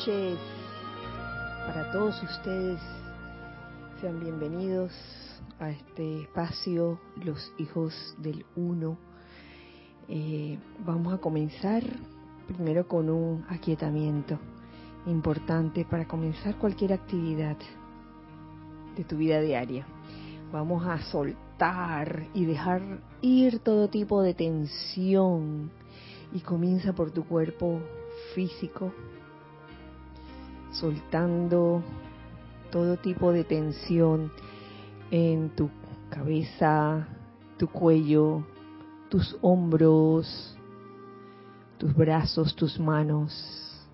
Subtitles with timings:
[0.00, 0.38] noches
[1.66, 2.80] para todos ustedes.
[4.00, 4.92] Sean bienvenidos
[5.58, 8.96] a este espacio, los hijos del uno.
[10.08, 11.82] Eh, vamos a comenzar
[12.46, 14.38] primero con un aquietamiento
[15.06, 17.58] importante para comenzar cualquier actividad
[18.96, 19.86] de tu vida diaria.
[20.50, 25.70] Vamos a soltar y dejar ir todo tipo de tensión
[26.32, 27.80] y comienza por tu cuerpo
[28.34, 28.92] físico,
[30.72, 31.82] soltando
[32.70, 34.30] todo tipo de tensión
[35.10, 35.70] en tu
[36.08, 37.08] cabeza,
[37.58, 38.44] tu cuello,
[39.08, 40.56] tus hombros,
[41.78, 43.88] tus brazos, tus manos,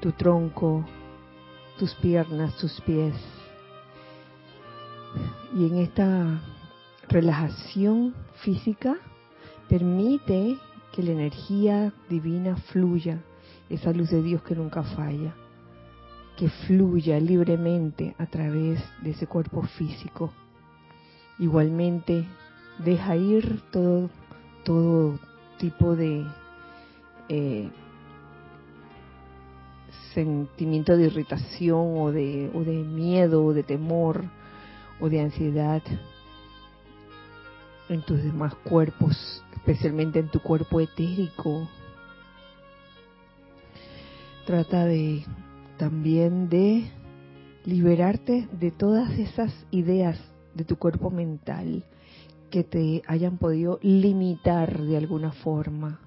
[0.00, 0.84] tu tronco,
[1.78, 3.14] tus piernas, tus pies.
[5.56, 6.40] Y en esta
[7.08, 8.96] relajación física
[9.68, 10.58] permite
[10.92, 13.22] que la energía divina fluya,
[13.68, 15.34] esa luz de Dios que nunca falla,
[16.38, 20.32] que fluya libremente a través de ese cuerpo físico.
[21.40, 22.24] Igualmente,
[22.78, 24.08] deja ir todo,
[24.64, 25.18] todo
[25.58, 26.24] tipo de
[27.28, 27.68] eh,
[30.14, 34.24] sentimiento de irritación o de, o de miedo o de temor
[35.00, 35.82] o de ansiedad
[37.88, 41.68] en tus demás cuerpos, especialmente en tu cuerpo etérico.
[44.46, 45.24] Trata de
[45.78, 46.90] también de
[47.64, 50.18] liberarte de todas esas ideas
[50.54, 51.84] de tu cuerpo mental
[52.50, 56.00] que te hayan podido limitar de alguna forma.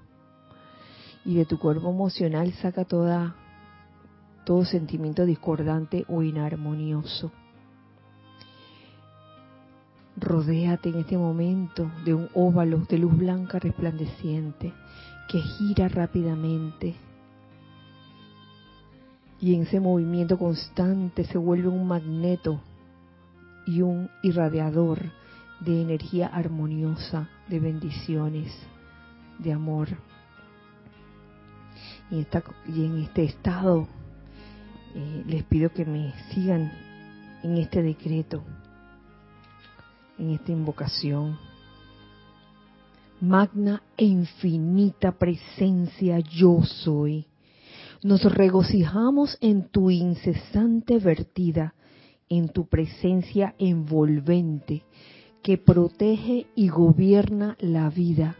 [1.24, 3.36] Y de tu cuerpo emocional saca toda
[4.44, 7.30] todo sentimiento discordante o inarmonioso.
[10.16, 14.72] Rodéate en este momento de un óvalo de luz blanca resplandeciente
[15.28, 16.96] que gira rápidamente
[19.42, 22.60] y en ese movimiento constante se vuelve un magneto
[23.66, 25.00] y un irradiador
[25.58, 28.52] de energía armoniosa, de bendiciones,
[29.40, 29.88] de amor.
[32.08, 32.24] Y,
[32.84, 33.88] en este estado
[34.94, 36.70] eh, les pido que me sigan
[37.42, 38.44] en este decreto
[40.18, 41.36] en esta invocación.
[43.20, 47.26] Magna e infinita presencia yo soy.
[48.02, 51.74] Nos regocijamos en tu incesante vertida,
[52.28, 54.82] en tu presencia envolvente,
[55.40, 58.36] que protege y gobierna la vida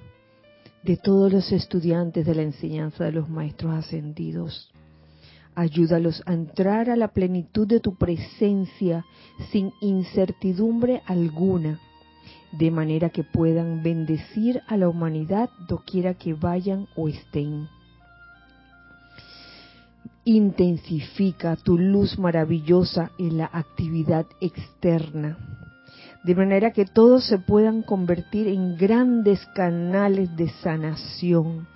[0.83, 4.73] de todos los estudiantes de la enseñanza de los maestros ascendidos.
[5.55, 9.05] Ayúdalos a entrar a la plenitud de tu presencia
[9.53, 11.79] sin incertidumbre alguna,
[12.50, 17.69] de manera que puedan bendecir a la humanidad doquiera que vayan o estén.
[20.25, 25.37] Intensifica tu luz maravillosa en la actividad externa,
[26.22, 31.66] de manera que todos se puedan convertir en grandes canales de sanación,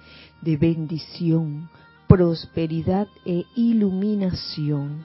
[0.42, 1.68] de bendición,
[2.06, 5.04] prosperidad e iluminación.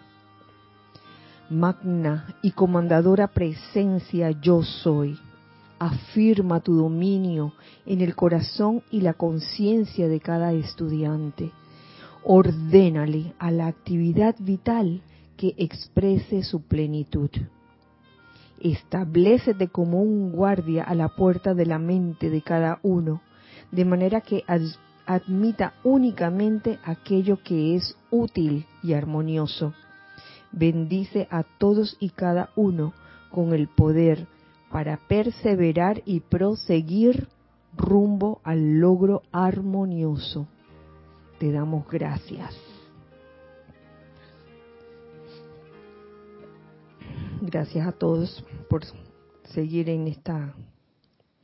[1.49, 5.17] Magna y comandadora presencia yo soy.
[5.79, 7.53] Afirma tu dominio
[7.87, 11.51] en el corazón y la conciencia de cada estudiante.
[12.23, 15.01] Ordénale a la actividad vital
[15.37, 17.31] que exprese su plenitud.
[18.59, 23.21] Establecete como un guardia a la puerta de la mente de cada uno,
[23.71, 24.43] de manera que
[25.07, 29.73] admita únicamente aquello que es útil y armonioso.
[30.51, 32.93] Bendice a todos y cada uno
[33.31, 34.27] con el poder
[34.69, 37.29] para perseverar y proseguir
[37.75, 40.47] rumbo al logro armonioso.
[41.41, 42.55] Te damos gracias.
[47.41, 48.83] Gracias a todos por
[49.45, 50.53] seguir en esta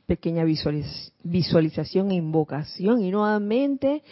[0.06, 3.02] pequeña visualización e invocación.
[3.02, 4.04] Y nuevamente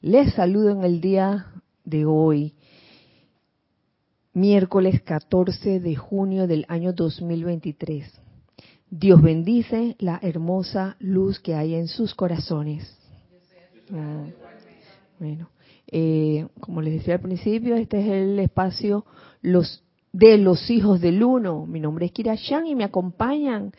[0.00, 1.52] les saludo en el día
[1.84, 2.54] de hoy,
[4.32, 8.10] miércoles 14 de junio del año 2023.
[8.88, 12.90] Dios bendice la hermosa luz que hay en sus corazones.
[13.92, 14.24] Ah,
[15.18, 15.50] bueno,
[15.86, 19.06] eh, como les decía al principio, este es el espacio
[19.40, 19.82] los
[20.12, 21.66] de los hijos del uno.
[21.66, 23.72] Mi nombre es Kira y me acompañan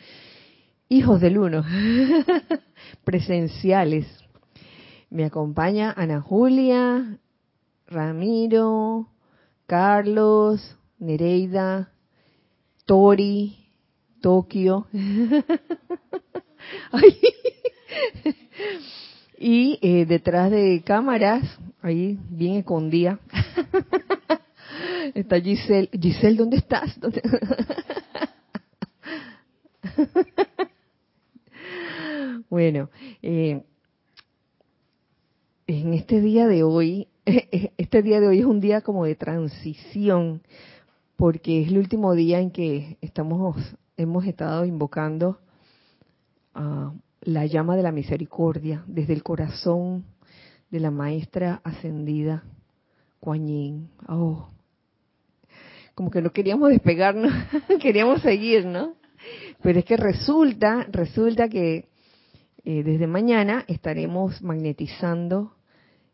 [0.89, 1.63] hijos del uno,
[3.03, 4.07] presenciales.
[5.09, 7.19] Me acompaña Ana Julia,
[7.87, 9.09] Ramiro,
[9.65, 11.91] Carlos, Nereida,
[12.85, 13.69] Tori,
[14.21, 14.87] Tokio.
[19.37, 21.43] y eh, detrás de cámaras,
[21.81, 23.19] ahí bien escondida,
[25.13, 25.89] Está Giselle.
[25.91, 26.99] Giselle, ¿dónde estás?
[32.49, 32.89] bueno,
[33.21, 33.63] eh,
[35.67, 40.41] en este día de hoy, este día de hoy es un día como de transición,
[41.15, 43.55] porque es el último día en que estamos,
[43.95, 45.39] hemos estado invocando
[46.53, 50.05] a la llama de la misericordia desde el corazón
[50.69, 52.43] de la maestra ascendida
[53.19, 54.49] Kuan Oh,
[55.95, 57.33] como que no queríamos despegarnos,
[57.81, 58.93] queríamos seguir, ¿no?
[59.61, 61.89] Pero es que resulta, resulta que
[62.63, 65.53] eh, desde mañana estaremos magnetizando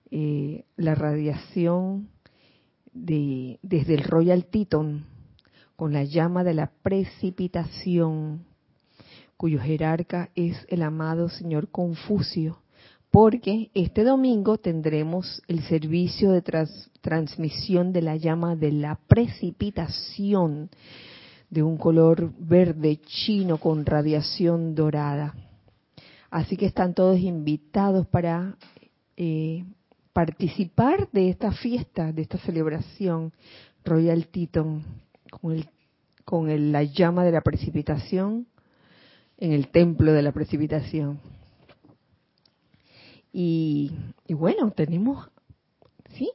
[0.09, 2.09] eh, la radiación
[2.93, 5.05] de, desde el Royal Teton
[5.75, 8.45] con la llama de la precipitación,
[9.43, 12.59] cuyo jerarca es el amado señor Confucio,
[13.11, 16.41] porque este domingo tendremos el servicio de
[17.01, 20.69] transmisión de la llama de la precipitación
[21.49, 25.35] de un color verde chino con radiación dorada.
[26.31, 28.55] Así que están todos invitados para
[29.17, 29.65] eh,
[30.13, 33.33] participar de esta fiesta, de esta celebración
[33.83, 34.85] Royal Teton,
[35.29, 35.67] con, el,
[36.23, 38.47] con la llama de la precipitación
[39.37, 41.19] en el templo de la precipitación.
[43.31, 43.91] Y,
[44.27, 45.29] y bueno, tenemos,
[46.13, 46.31] ¿sí?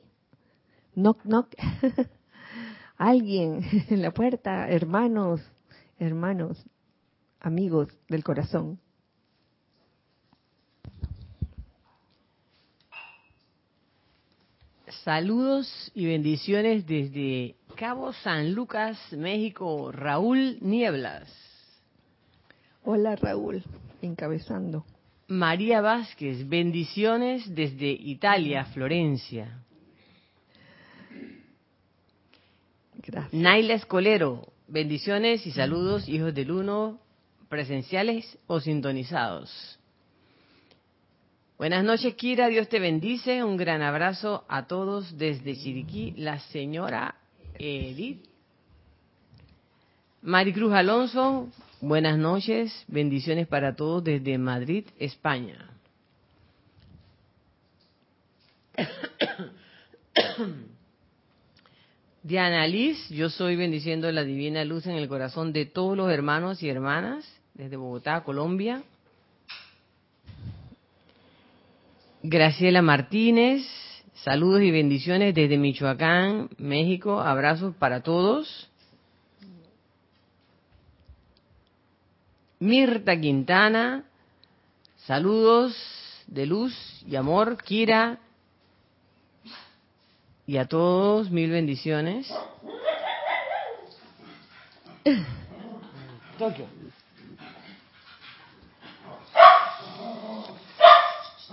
[0.95, 1.55] Knock, knock.
[2.97, 5.41] Alguien en la puerta, hermanos,
[5.99, 6.59] hermanos,
[7.41, 8.81] amigos del corazón.
[15.05, 21.48] Saludos y bendiciones desde Cabo San Lucas, México, Raúl Nieblas.
[22.91, 23.63] Hola Raúl,
[24.01, 24.83] encabezando.
[25.27, 29.63] María Vázquez, bendiciones desde Italia, Florencia.
[32.95, 33.35] Gracias.
[33.35, 36.99] Naila Escolero, bendiciones y saludos, hijos del uno,
[37.51, 39.79] presenciales o sintonizados.
[41.59, 42.49] Buenas noches, Kira.
[42.49, 43.45] Dios te bendice.
[43.45, 47.17] Un gran abrazo a todos desde Chiriquí, la señora
[47.59, 48.25] Edith.
[50.23, 51.51] Maricruz Alonso,
[51.81, 52.85] buenas noches.
[52.89, 55.71] Bendiciones para todos desde Madrid, España.
[62.23, 66.63] Diana Liz, yo soy bendiciendo la divina luz en el corazón de todos los hermanos
[66.63, 68.83] y hermanas desde Bogotá, Colombia.
[72.23, 73.63] Graciela Martínez,
[74.25, 77.21] saludos y bendiciones desde Michoacán, México.
[77.21, 78.68] Abrazos para todos.
[82.61, 84.05] Mirta Quintana,
[85.07, 85.77] saludos
[86.27, 86.75] de luz
[87.07, 87.63] y amor.
[87.63, 88.19] Kira
[90.45, 92.29] y a todos mil bendiciones.
[96.39, 96.67] Tokio.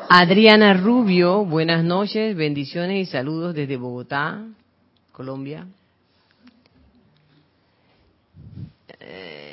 [0.09, 4.43] Adriana Rubio, buenas noches, bendiciones y saludos desde Bogotá,
[5.11, 5.67] Colombia.
[8.99, 9.44] Eh,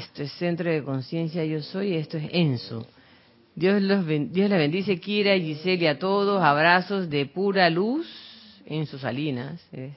[0.00, 2.86] esto es Centro de Conciencia Yo Soy, esto es Enso.
[3.54, 8.06] Dios, los, Dios les bendice, Kira y Giselle a todos, abrazos de pura luz
[8.64, 9.62] en sus salinas.
[9.72, 9.92] Eh.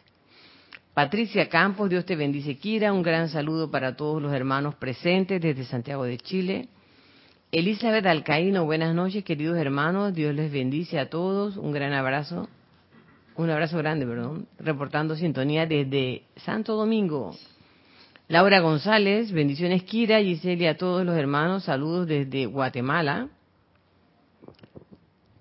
[0.94, 5.64] Patricia Campos, Dios te bendice, Kira, un gran saludo para todos los hermanos presentes desde
[5.64, 6.68] Santiago de Chile.
[7.52, 10.14] Elizabeth Alcaíno, buenas noches, queridos hermanos.
[10.14, 11.56] Dios les bendice a todos.
[11.56, 12.50] Un gran abrazo.
[13.38, 14.48] Un abrazo grande, perdón.
[14.60, 17.36] Reportando sintonía desde Santo Domingo.
[18.30, 21.66] Laura González, bendiciones Kira, Giselle a todos los hermanos.
[21.66, 23.28] Saludos desde Guatemala.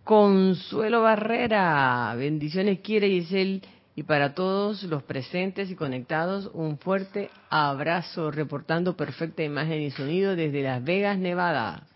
[0.03, 3.63] Consuelo Barrera, bendiciones Kira, Giselle
[3.95, 10.35] y para todos los presentes y conectados, un fuerte abrazo, reportando perfecta imagen y sonido
[10.35, 11.87] desde Las Vegas, Nevada.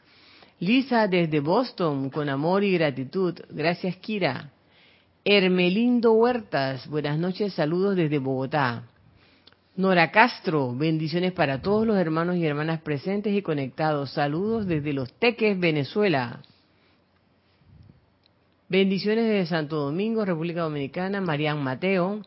[0.60, 3.34] Lisa desde Boston, con amor y gratitud.
[3.50, 4.52] Gracias, Kira.
[5.24, 8.84] Hermelindo Huertas, buenas noches, saludos desde Bogotá.
[9.76, 14.10] Nora Castro, bendiciones para todos los hermanos y hermanas presentes y conectados.
[14.12, 16.40] Saludos desde Los Teques, Venezuela.
[18.70, 21.20] Bendiciones desde Santo Domingo, República Dominicana.
[21.20, 22.22] Marian Mateo.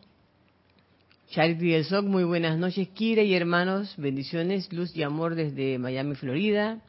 [1.32, 3.96] Charity del Soc, muy buenas noches, Kira y hermanos.
[3.98, 6.80] Bendiciones, luz y amor desde Miami, Florida.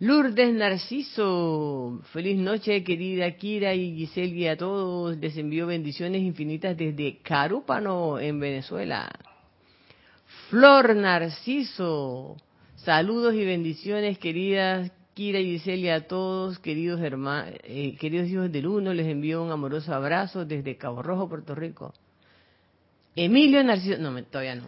[0.00, 5.16] Lourdes Narciso, feliz noche querida Kira y Giselle y a todos.
[5.18, 9.08] Les envío bendiciones infinitas desde Carúpano, en Venezuela.
[10.50, 12.36] Flor Narciso,
[12.76, 18.66] saludos y bendiciones queridas Kira y Giselle a todos, queridos, hermanos, eh, queridos hijos del
[18.66, 18.94] uno.
[18.94, 21.92] Les envío un amoroso abrazo desde Cabo Rojo, Puerto Rico.
[23.14, 24.64] Emilio Narciso, no, todavía no.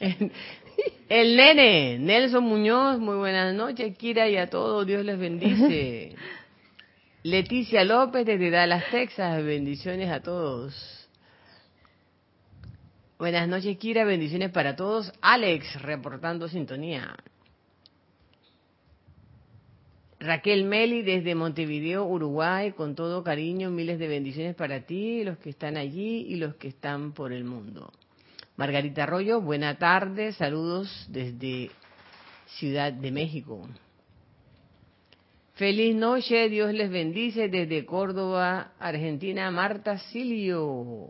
[1.10, 6.14] El nene, Nelson Muñoz, muy buenas noches, Kira y a todos, Dios les bendice.
[7.22, 11.01] Leticia López desde Dallas, Texas, bendiciones a todos.
[13.22, 15.12] Buenas noches, Kira, bendiciones para todos.
[15.20, 17.14] Alex, reportando sintonía.
[20.18, 25.50] Raquel Meli desde Montevideo, Uruguay, con todo cariño, miles de bendiciones para ti, los que
[25.50, 27.92] están allí y los que están por el mundo.
[28.56, 31.70] Margarita Arroyo, buena tarde, saludos desde
[32.58, 33.68] Ciudad de México.
[35.54, 41.06] Feliz noche, Dios les bendice desde Córdoba, Argentina, Marta Silio.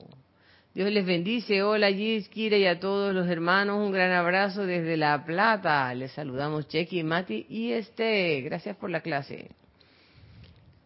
[0.74, 4.96] Dios les bendice, hola Gis, Kira y a todos los hermanos, un gran abrazo desde
[4.96, 5.94] La Plata.
[5.94, 8.40] Les saludamos Chequi, Mati y Este.
[8.40, 9.50] Gracias por la clase.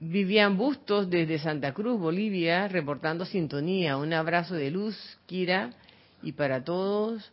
[0.01, 3.97] Vivian Bustos desde Santa Cruz, Bolivia, reportando sintonía.
[3.97, 5.71] Un abrazo de luz, Kira,
[6.21, 7.31] y para todos,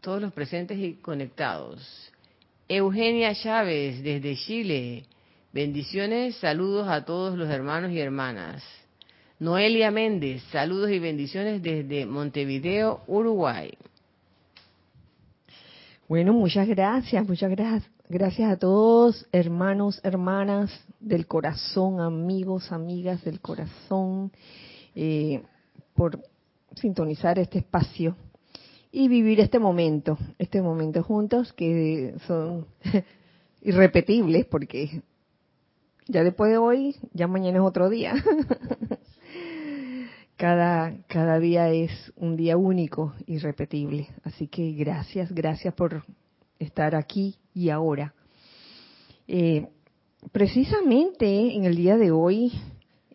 [0.00, 2.10] todos los presentes y conectados.
[2.68, 5.04] Eugenia Chávez desde Chile.
[5.52, 8.64] Bendiciones, saludos a todos los hermanos y hermanas.
[9.40, 13.76] Noelia Méndez, saludos y bendiciones desde Montevideo, Uruguay.
[16.08, 17.90] Bueno, muchas gracias, muchas gracias.
[18.08, 24.30] Gracias a todos, hermanos, hermanas del corazón, amigos, amigas del corazón,
[24.94, 25.42] eh,
[25.94, 26.20] por
[26.76, 28.16] sintonizar este espacio
[28.92, 32.66] y vivir este momento, este momento juntos que son
[33.62, 35.02] irrepetibles porque
[36.06, 38.14] ya después de hoy, ya mañana es otro día.
[40.44, 44.08] cada, cada día es un día único, irrepetible.
[44.24, 46.04] Así que gracias, gracias por
[46.58, 48.12] estar aquí y ahora.
[49.26, 49.68] Eh,
[50.32, 52.52] precisamente en el día de hoy,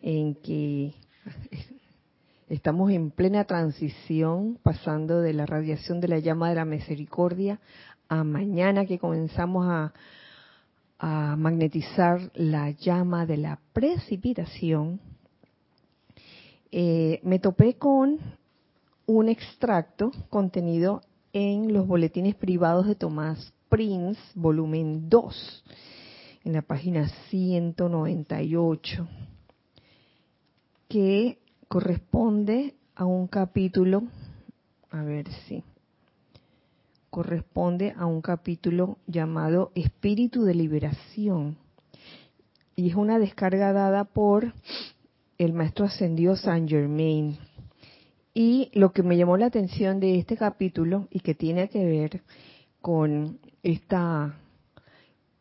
[0.02, 0.94] en que
[2.48, 7.60] estamos en plena transición, pasando de la radiación de la llama de la misericordia
[8.08, 9.92] a mañana que comenzamos a,
[10.98, 15.00] a magnetizar la llama de la precipitación,
[16.72, 18.18] eh, me topé con
[19.06, 25.64] un extracto contenido en los boletines privados de Tomás Prince, volumen 2,
[26.44, 29.08] en la página 198,
[30.88, 34.04] que corresponde a un capítulo,
[34.90, 35.64] a ver si,
[37.10, 41.56] corresponde a un capítulo llamado Espíritu de Liberación.
[42.76, 44.54] Y es una descarga dada por
[45.40, 47.38] el maestro ascendido Saint Germain.
[48.34, 52.22] Y lo que me llamó la atención de este capítulo y que tiene que ver
[52.82, 54.38] con esta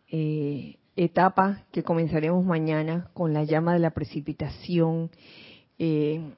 [0.07, 5.11] eh, etapa que comenzaremos mañana con la llama de la precipitación,
[5.77, 6.33] eh,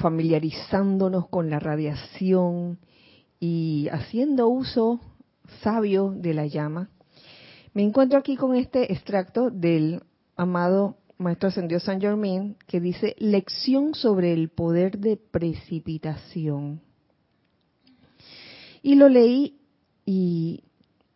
[0.00, 2.78] familiarizándonos con la radiación
[3.40, 5.00] y haciendo uso
[5.62, 6.90] sabio de la llama,
[7.72, 10.00] me encuentro aquí con este extracto del
[10.36, 16.82] amado Maestro Ascendió San Germain que dice lección sobre el poder de precipitación.
[18.82, 19.58] Y lo leí
[20.04, 20.64] y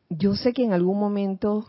[0.09, 1.67] yo sé que en algún momento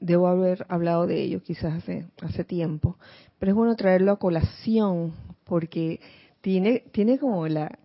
[0.00, 2.96] debo haber hablado de ello, quizás hace, hace tiempo,
[3.38, 5.12] pero es bueno traerlo a colación
[5.44, 6.00] porque
[6.40, 7.78] tiene, tiene como la,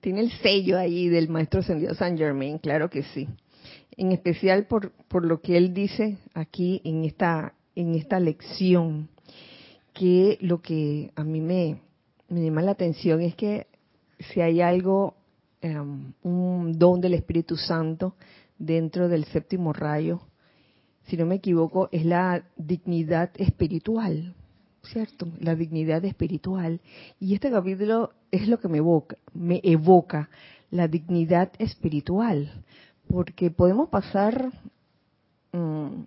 [0.00, 3.28] tiene el sello ahí del maestro ascendido San Germain, claro que sí.
[3.98, 9.08] En especial por, por lo que él dice aquí en esta, en esta lección,
[9.94, 11.80] que lo que a mí me,
[12.28, 13.68] llama la atención es que
[14.18, 15.14] si hay algo,
[15.60, 18.16] em, un don del Espíritu Santo
[18.58, 20.20] dentro del séptimo rayo,
[21.06, 24.34] si no me equivoco, es la dignidad espiritual.
[24.82, 25.28] ¿cierto?
[25.40, 26.80] La dignidad espiritual.
[27.20, 30.30] Y este capítulo es lo que me evoca, me evoca
[30.70, 32.64] la dignidad espiritual,
[33.08, 34.50] porque podemos pasar
[35.52, 36.02] mm,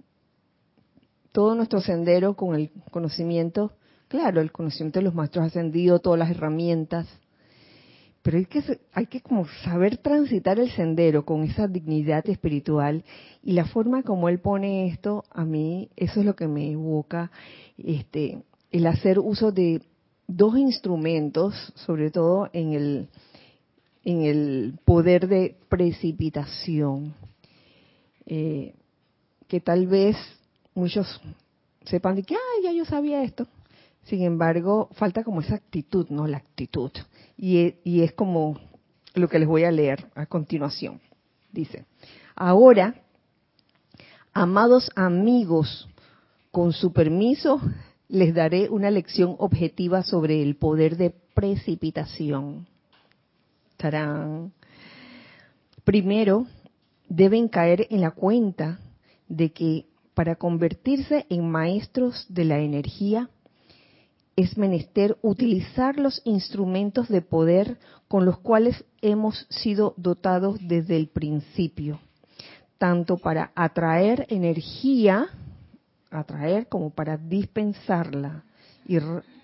[1.32, 3.74] todo nuestro sendero con el conocimiento,
[4.08, 7.08] claro, el conocimiento de los maestros ascendidos, todas las herramientas,
[8.22, 13.04] pero hay que hay que como saber transitar el sendero con esa dignidad espiritual.
[13.42, 17.32] Y la forma como él pone esto a mí eso es lo que me evoca
[17.80, 19.82] este el hacer uso de
[20.28, 23.10] dos instrumentos, sobre todo en el,
[24.04, 27.14] en el poder de precipitación,
[28.26, 28.74] eh,
[29.48, 30.16] que tal vez
[30.82, 31.22] muchos
[31.86, 33.48] sepan de que, ah, ya yo sabía esto.
[34.04, 36.26] Sin embargo, falta como esa actitud, ¿no?
[36.26, 36.92] La actitud.
[37.38, 38.60] Y, y es como
[39.14, 41.00] lo que les voy a leer a continuación.
[41.52, 41.86] Dice,
[42.36, 42.96] ahora,
[44.34, 45.88] amados amigos,
[46.50, 47.62] con su permiso,
[48.08, 52.68] les daré una lección objetiva sobre el poder de precipitación.
[53.78, 54.52] Tarán.
[55.84, 56.48] Primero,
[57.08, 58.80] deben caer en la cuenta
[59.28, 59.91] de que
[60.22, 63.28] para convertirse en maestros de la energía
[64.36, 71.08] es menester utilizar los instrumentos de poder con los cuales hemos sido dotados desde el
[71.08, 72.00] principio,
[72.78, 75.26] tanto para atraer energía,
[76.12, 78.44] atraer como para dispensarla,
[78.86, 79.00] y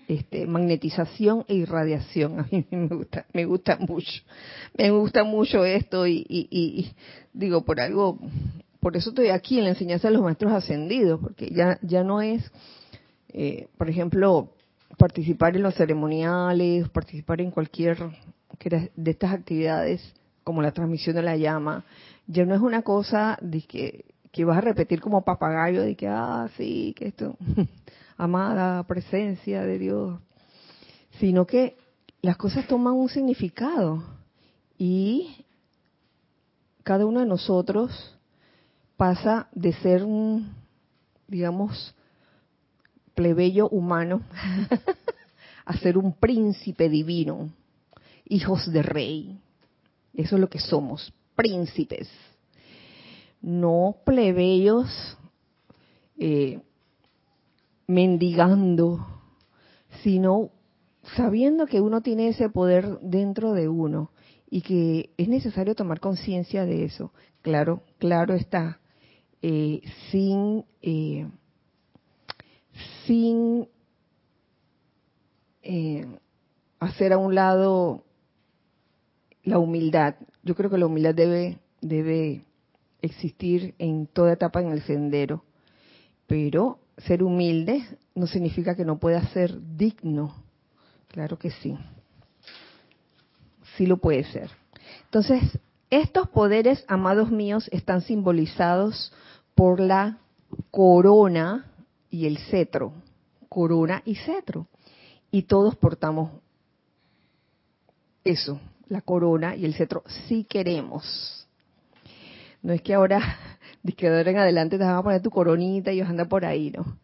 [0.06, 2.38] este, magnetización e irradiación.
[2.40, 4.22] A mí me gusta, me gusta mucho,
[4.78, 6.92] me gusta mucho esto y, y
[7.32, 8.20] digo por algo,
[8.80, 12.22] por eso estoy aquí en la enseñanza de los maestros ascendidos, porque ya ya no
[12.22, 12.50] es,
[13.28, 14.50] eh, por ejemplo,
[14.96, 17.98] participar en los ceremoniales, participar en cualquier
[18.96, 21.84] de estas actividades, como la transmisión de la llama,
[22.26, 26.08] ya no es una cosa de que, que vas a repetir como papagayo, de que,
[26.08, 27.36] ah, sí, que esto,
[28.16, 30.20] amada presencia de Dios,
[31.18, 31.76] sino que
[32.22, 34.02] las cosas toman un significado
[34.76, 35.44] y
[36.82, 38.17] cada uno de nosotros
[38.98, 40.52] pasa de ser un,
[41.28, 41.94] digamos,
[43.14, 44.22] plebeyo humano
[45.64, 47.48] a ser un príncipe divino,
[48.26, 49.40] hijos de rey.
[50.14, 52.10] Eso es lo que somos, príncipes.
[53.40, 55.16] No plebeyos
[56.18, 56.60] eh,
[57.86, 59.06] mendigando,
[60.02, 60.50] sino
[61.14, 64.10] sabiendo que uno tiene ese poder dentro de uno
[64.50, 67.12] y que es necesario tomar conciencia de eso.
[67.42, 68.80] Claro, claro está,
[69.42, 71.26] eh, sin eh,
[73.06, 73.68] sin
[75.62, 76.06] eh,
[76.78, 78.04] hacer a un lado
[79.42, 80.14] la humildad.
[80.42, 82.44] Yo creo que la humildad debe, debe
[83.02, 85.44] existir en toda etapa en el sendero,
[86.26, 90.34] pero ser humilde no significa que no pueda ser digno.
[91.08, 91.76] Claro que sí.
[93.76, 94.50] Sí lo puede ser.
[95.04, 95.58] Entonces,
[95.90, 99.12] estos poderes, amados míos, están simbolizados
[99.58, 100.18] por la
[100.70, 101.66] corona
[102.12, 102.92] y el cetro,
[103.48, 104.68] corona y cetro.
[105.32, 106.30] Y todos portamos
[108.22, 111.48] eso, la corona y el cetro, si queremos.
[112.62, 113.20] No es que ahora,
[113.82, 116.28] de que ahora en adelante te vas a poner tu coronita y vas a andar
[116.28, 116.96] por ahí, ¿no?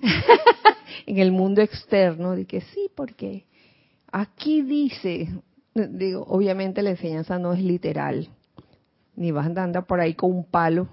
[1.06, 3.44] en el mundo externo, de que sí, porque
[4.10, 5.28] aquí dice,
[5.74, 8.30] digo, obviamente la enseñanza no es literal,
[9.14, 10.88] ni vas a andar por ahí con un palo,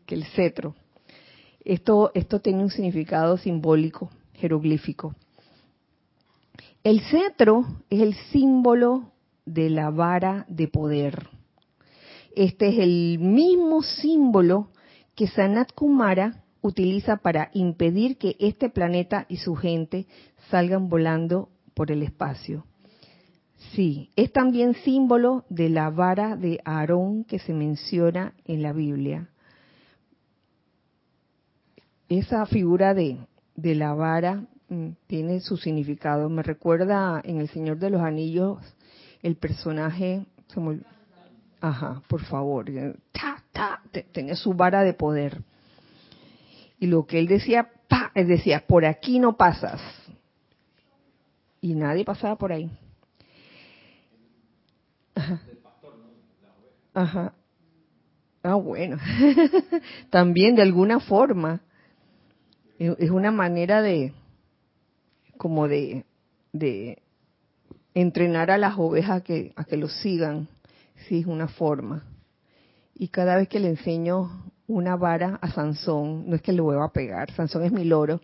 [0.00, 0.74] que el cetro.
[1.64, 5.14] Esto, esto tiene un significado simbólico, jeroglífico.
[6.82, 9.12] El cetro es el símbolo
[9.46, 11.28] de la vara de poder.
[12.36, 14.68] Este es el mismo símbolo
[15.14, 20.06] que Sanat Kumara utiliza para impedir que este planeta y su gente
[20.50, 22.66] salgan volando por el espacio.
[23.72, 29.30] Sí, es también símbolo de la vara de Aarón que se menciona en la Biblia
[32.08, 33.18] esa figura de,
[33.56, 36.28] la vara mm, tiene su significado.
[36.28, 38.58] Me recuerda en El Señor de los Anillos
[39.22, 40.26] el personaje,
[41.60, 43.80] ajá, por favor, eh, ta,
[44.12, 45.42] tenía su vara de poder.
[46.78, 49.80] Y lo que él decía, pa, él decía, por aquí no pasas.
[51.62, 52.70] Y nadie pasaba por ahí.
[55.14, 55.40] Ajá.
[56.92, 57.34] Ajá.
[58.42, 58.98] Ah, bueno.
[60.10, 61.62] También de alguna forma
[62.78, 64.12] es una manera de,
[65.36, 66.04] como de,
[66.52, 67.02] de
[67.94, 70.48] entrenar a las ovejas a que, a que lo sigan,
[71.08, 72.04] sí, es una forma.
[72.94, 76.86] Y cada vez que le enseño una vara a Sansón, no es que le vuelva
[76.86, 78.20] a pegar, Sansón es mi loro,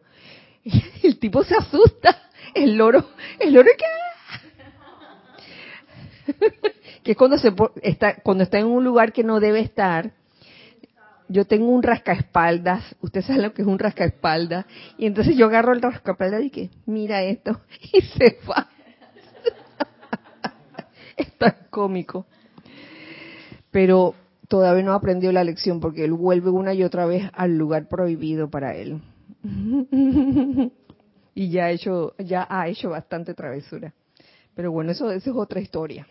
[1.03, 2.17] el tipo se asusta,
[2.55, 3.05] el loro,
[3.39, 3.85] el loro que
[7.03, 10.13] que es cuando se está cuando está en un lugar que no debe estar
[11.31, 14.67] yo tengo un rascaespaldas, usted sabe lo que es un rascaespaldas,
[14.99, 17.61] y entonces yo agarro el rascaespaldas y que, mira esto,
[17.93, 18.69] y se va.
[21.17, 22.27] Está cómico.
[23.71, 24.15] Pero
[24.49, 28.51] todavía no aprendió la lección porque él vuelve una y otra vez al lugar prohibido
[28.51, 29.01] para él.
[31.35, 33.95] y ya ha hecho, ya ha hecho bastante travesura.
[34.57, 36.09] Pero bueno, eso, eso es otra historia.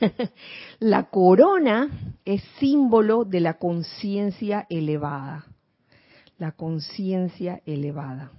[0.78, 1.88] la corona
[2.24, 5.46] es símbolo de la conciencia elevada.
[6.38, 8.30] La conciencia elevada.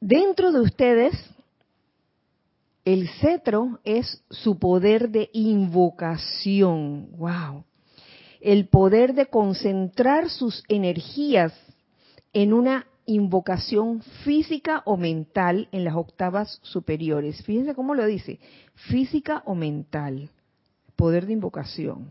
[0.00, 1.14] Dentro de ustedes,
[2.84, 7.10] el cetro es su poder de invocación.
[7.18, 7.64] ¡Wow!
[8.40, 11.52] El poder de concentrar sus energías
[12.32, 17.42] en una invocación física o mental en las octavas superiores.
[17.44, 18.38] Fíjense cómo lo dice,
[18.74, 20.30] física o mental,
[20.94, 22.06] poder de invocación,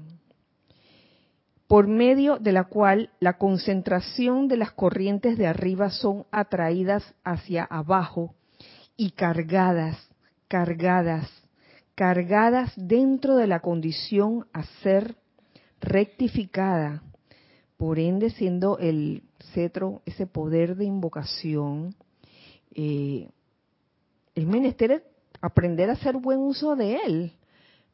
[1.67, 7.63] por medio de la cual la concentración de las corrientes de arriba son atraídas hacia
[7.63, 8.35] abajo
[8.97, 9.95] y cargadas,
[10.49, 11.29] cargadas,
[11.95, 15.15] cargadas dentro de la condición a ser
[15.79, 17.03] rectificada,
[17.77, 21.95] por ende siendo el cetro, ese poder de invocación,
[22.73, 23.30] eh,
[24.36, 25.04] es menester
[25.41, 27.34] aprender a hacer buen uso de él,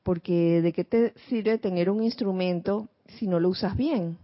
[0.03, 4.17] porque de qué te sirve tener un instrumento si no lo usas bien.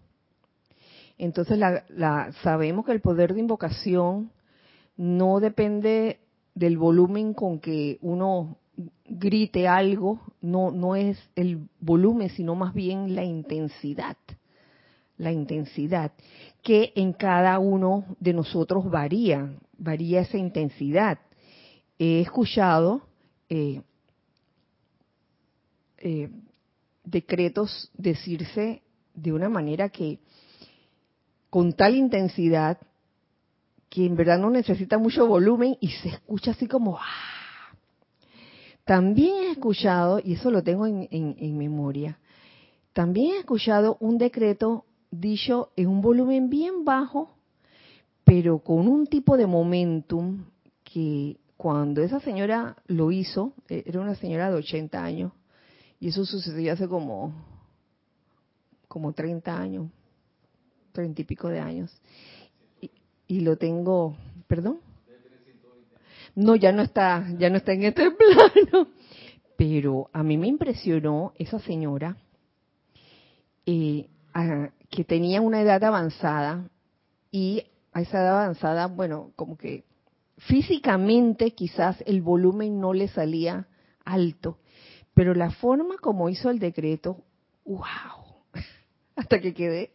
[1.18, 4.32] Entonces la, sabemos que el poder de invocación
[4.98, 6.20] no depende
[6.56, 8.58] del volumen con que uno
[9.06, 14.18] grite algo, no, no es el volumen, sino más bien la intensidad.
[15.22, 16.14] La intensidad
[16.64, 21.20] que en cada uno de nosotros varía, varía esa intensidad.
[22.00, 23.04] He escuchado
[23.48, 23.84] eh,
[26.00, 26.32] eh,
[27.04, 28.82] decretos decirse
[29.14, 30.18] de una manera que
[31.52, 32.80] con tal intensidad
[33.90, 37.76] que en verdad no necesita mucho volumen y se escucha así como ¡ah!
[38.86, 42.18] también he escuchado y eso lo tengo en memoria
[42.94, 47.36] también he escuchado un decreto dicho en un volumen bien bajo,
[48.24, 50.46] pero con un tipo de momentum
[50.84, 55.32] que cuando esa señora lo hizo, e, era una señora de 80 años,
[56.00, 57.34] y eso sucedió hace como,
[58.88, 59.92] como 30 años,
[60.94, 61.92] 30 y pico de años,
[63.28, 64.16] y, lo tengo,
[64.48, 64.80] perdón,
[66.36, 68.88] no, ya no está, ya no está en este plano,
[69.56, 72.18] pero a mí me impresionó esa señora,
[73.66, 74.10] eh,
[74.92, 76.70] que tenía una edad avanzada
[77.32, 79.86] y a esa edad avanzada, bueno, como que
[80.38, 83.68] físicamente quizás el volumen no le salía
[84.04, 84.58] alto,
[85.14, 87.24] pero la forma como hizo el decreto,
[87.66, 88.44] wow,
[89.16, 89.92] hasta que quedé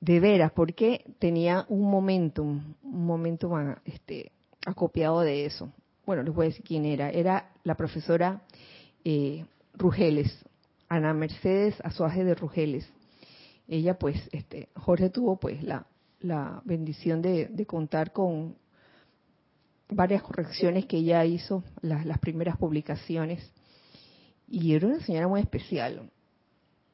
[0.00, 4.30] de veras, porque tenía un momentum, un momentum ah, este,
[4.66, 5.72] acopiado de eso.
[6.04, 7.10] Bueno, les voy a decir quién era.
[7.10, 8.42] Era la profesora
[9.04, 10.44] eh, Rugeles,
[10.88, 12.92] Ana Mercedes Azuaje de Rugeles
[13.68, 15.86] ella pues, este, Jorge tuvo pues la,
[16.20, 18.56] la bendición de, contar con
[19.88, 23.52] varias correcciones que ella hizo, las, primeras publicaciones,
[24.48, 26.10] y era una señora muy especial,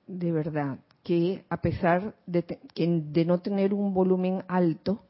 [0.06, 5.02] de verdad, que a pesar de, de no tener un volumen alto,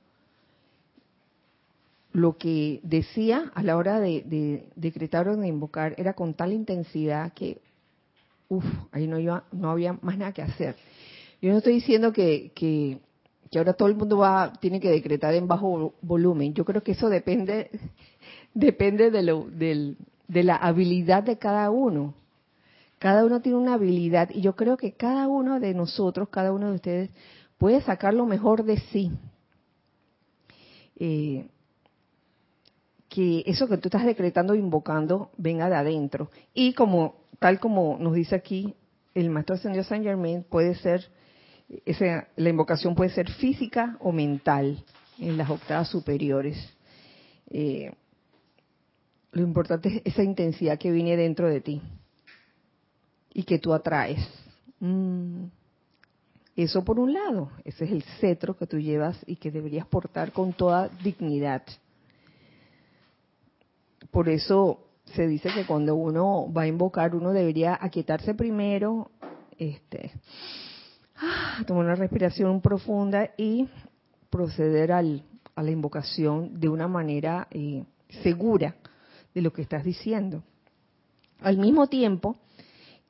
[2.13, 7.33] lo que decía a la hora de, decretar o de invocar era con tal intensidad
[7.33, 7.61] que,
[8.49, 10.77] uff, ahí no, iba, no había más nada que hacer.
[11.43, 13.01] Yo no estoy diciendo que, que,
[13.59, 16.55] ahora todo el mundo va tiene que decretar en bajo volumen.
[16.55, 17.69] Yo creo que eso depende
[18.55, 19.97] depende de, lo, del,
[20.29, 22.15] de la habilidad de cada uno.
[23.01, 26.69] Cada uno tiene una habilidad y yo creo que cada uno de nosotros, cada uno
[26.69, 27.11] de ustedes,
[27.59, 29.11] puede sacar lo mejor de sí.
[31.01, 31.49] Eh,
[33.09, 36.31] que eso que tú estás decretando, invocando, venga de adentro.
[36.55, 38.77] Y como tal como nos dice aquí
[39.15, 41.11] el maestro ascendido Saint Germain, puede ser
[41.87, 44.85] esa, la invocación puede ser física o mental
[45.19, 46.57] en las octavas superiores.
[47.51, 47.93] Eh,
[49.33, 51.83] lo importante es esa intensidad que viene dentro de ti
[53.33, 54.21] y que tú atraes.
[54.81, 55.45] Mm.
[56.55, 60.33] Eso por un lado, ese es el cetro que tú llevas y que deberías portar
[60.33, 61.63] con toda dignidad.
[64.11, 69.11] Por eso se dice que cuando uno va a invocar, uno debería aquietarse primero,
[69.57, 70.13] este,
[71.67, 73.69] tomar una respiración profunda y
[74.31, 75.23] proceder al,
[75.55, 77.85] a la invocación de una manera eh,
[78.23, 78.77] segura
[79.35, 80.43] de lo que estás diciendo.
[81.41, 82.37] Al mismo tiempo,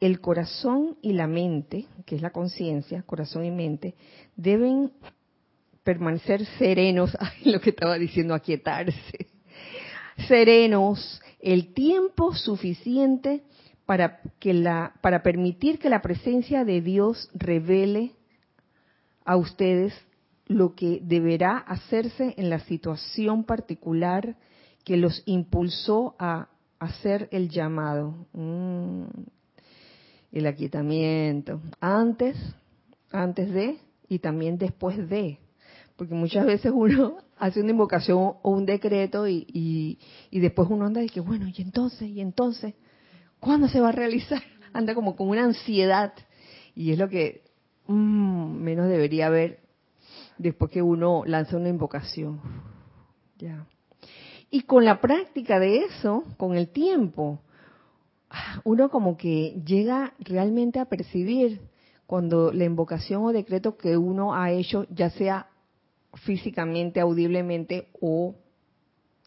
[0.01, 3.95] el corazón y la mente, que es la conciencia, corazón y mente,
[4.37, 4.93] deben
[5.85, 9.29] permanecer serenos, lo que estaba diciendo, aquietarse,
[10.29, 13.43] serenos el tiempo suficiente
[13.87, 18.13] para, que la, para permitir que la presencia de Dios revele
[19.25, 19.93] a ustedes
[20.47, 24.37] lo que deberá hacerse en la situación particular
[24.85, 29.05] que los impulsó a hacer el llamado, mm,
[30.33, 32.37] el aquietamiento, antes,
[33.11, 35.39] antes de y también después de,
[35.97, 39.99] porque muchas veces uno hace una invocación o un decreto y,
[40.31, 42.75] y después uno anda y que bueno, y entonces, y entonces,
[43.43, 44.41] ¿Cuándo se va a realizar?
[44.73, 46.15] Anda como con una ansiedad.
[46.77, 47.43] Y es lo que
[47.89, 49.59] mm, menos debería haber
[50.39, 52.41] después que uno lanza una invocación.
[53.39, 53.67] Ya.
[54.49, 57.41] Y con la práctica de eso, con el tiempo,
[58.63, 61.63] uno como que llega realmente a percibir
[62.07, 65.49] cuando la invocación o decreto que uno ha hecho, ya sea
[66.15, 68.37] físicamente, audiblemente o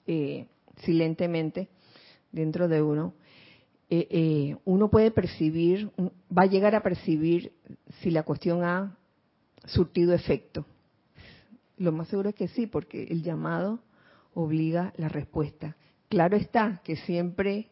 [0.08, 0.48] eh,
[0.78, 1.68] silentemente
[2.32, 3.14] dentro de uno,
[3.90, 5.92] eh, eh, uno puede percibir,
[6.36, 7.54] va a llegar a percibir
[8.02, 8.98] si la cuestión ha
[9.66, 10.66] surtido efecto.
[11.78, 13.80] Lo más seguro es que sí, porque el llamado
[14.34, 15.76] obliga la respuesta.
[16.10, 17.70] Claro está que siempre,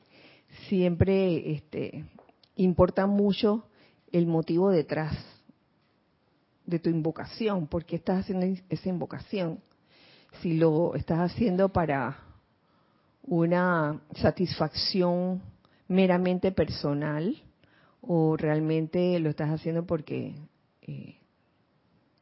[0.68, 2.06] siempre este,
[2.56, 3.66] importa mucho
[4.12, 5.16] el motivo detrás
[6.66, 9.60] de tu invocación, porque estás haciendo esa invocación.
[10.42, 12.20] Si lo estás haciendo para
[13.24, 15.42] una satisfacción
[15.88, 17.42] meramente personal
[18.02, 20.36] o realmente lo estás haciendo porque
[20.82, 21.16] eh,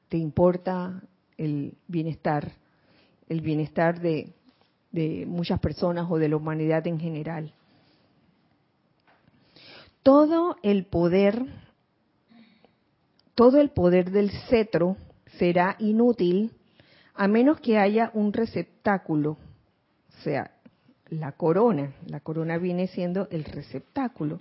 [0.10, 1.02] te importa
[1.38, 2.52] el bienestar,
[3.30, 4.34] el bienestar de,
[4.92, 7.54] de muchas personas o de la humanidad en general.
[10.04, 11.46] Todo el poder,
[13.36, 14.98] todo el poder del cetro
[15.38, 16.52] será inútil
[17.14, 20.52] a menos que haya un receptáculo, o sea,
[21.12, 21.94] la corona.
[22.08, 24.40] La corona viene siendo el receptáculo,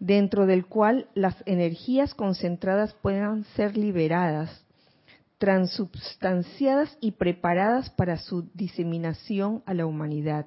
[0.00, 4.64] dentro del cual las energías concentradas puedan ser liberadas,
[5.38, 10.46] transubstanciadas y preparadas para su diseminación a la humanidad.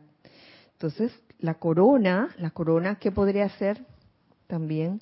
[0.73, 3.85] Entonces, la corona, la corona, ¿qué podría ser
[4.47, 4.99] también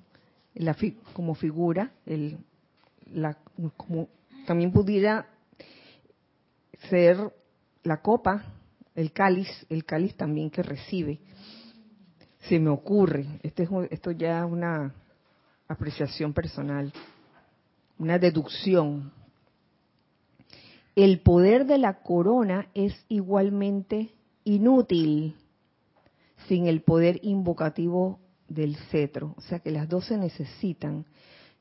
[1.13, 1.91] como figura?
[2.05, 2.37] El,
[3.11, 3.37] la,
[3.77, 4.09] como,
[4.45, 5.27] también pudiera
[6.89, 7.17] ser
[7.83, 8.52] la copa
[8.95, 11.19] el cáliz, el cáliz también que recibe.
[12.47, 14.93] Se me ocurre, este esto ya es una
[15.67, 16.91] apreciación personal,
[17.97, 19.11] una deducción.
[20.95, 24.11] El poder de la corona es igualmente
[24.43, 25.35] inútil
[26.47, 29.33] sin el poder invocativo del cetro.
[29.37, 31.05] O sea que las dos se necesitan.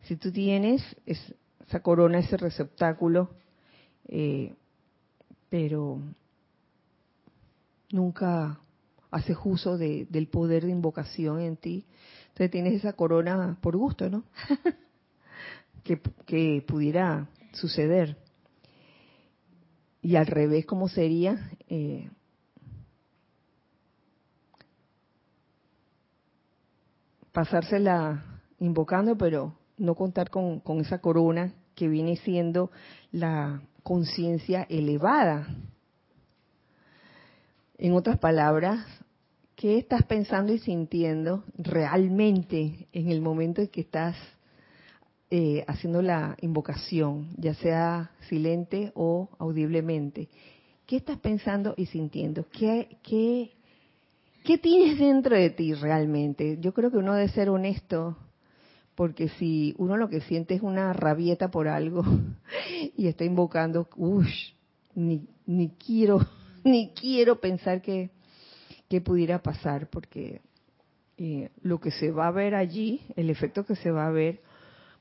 [0.02, 3.30] Si tú tienes esa corona, ese receptáculo,
[4.08, 4.54] eh,
[5.48, 6.00] pero
[7.92, 8.58] nunca
[9.12, 11.86] haces uso del poder de invocación en ti.
[12.28, 14.24] Entonces tienes esa corona por gusto, ¿no?
[15.84, 18.16] que, pudiera suceder.
[20.00, 21.50] Y al revés, ¿cómo sería?
[21.68, 22.08] Eh,
[27.32, 28.24] pasársela
[28.58, 32.70] invocando, pero no contar con, con esa corona que viene siendo
[33.10, 35.48] la conciencia elevada
[37.78, 38.86] en otras palabras,
[39.56, 44.16] ¿qué estás pensando y sintiendo realmente en el momento en que estás
[45.30, 50.28] eh, haciendo la invocación, ya sea silente o audiblemente?
[50.86, 52.46] ¿Qué estás pensando y sintiendo?
[52.50, 56.58] ¿Qué, qué, tienes dentro de ti realmente?
[56.60, 58.16] Yo creo que uno debe ser honesto
[58.94, 62.04] porque si uno lo que siente es una rabieta por algo
[62.96, 64.26] y está invocando, uff,
[64.94, 66.20] ni, ni quiero
[66.64, 68.10] ni quiero pensar que,
[69.04, 70.42] pudiera pasar, porque
[71.16, 74.40] eh, lo que se va a ver allí, el efecto que se va a ver,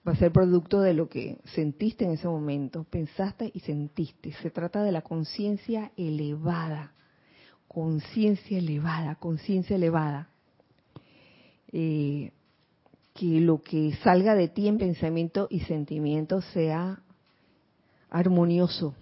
[0.07, 4.31] va a ser producto de lo que sentiste en ese momento, pensaste y sentiste.
[4.41, 6.93] Se trata de la conciencia elevada,
[7.67, 10.29] conciencia elevada, conciencia elevada.
[11.73, 12.31] Eh,
[13.13, 17.01] que lo que salga de ti en pensamiento y sentimiento sea
[18.09, 18.95] armonioso,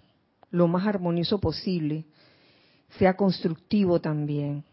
[0.51, 2.05] lo más armonioso posible,
[2.97, 4.63] sea constructivo también.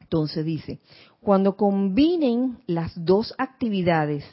[0.00, 0.78] Entonces dice,
[1.20, 4.24] cuando combinen las dos actividades,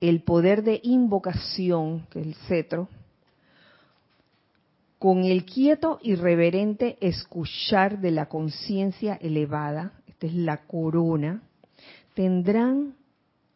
[0.00, 2.88] el poder de invocación, que es el cetro,
[4.98, 11.42] con el quieto y reverente escuchar de la conciencia elevada, esta es la corona,
[12.14, 12.94] tendrán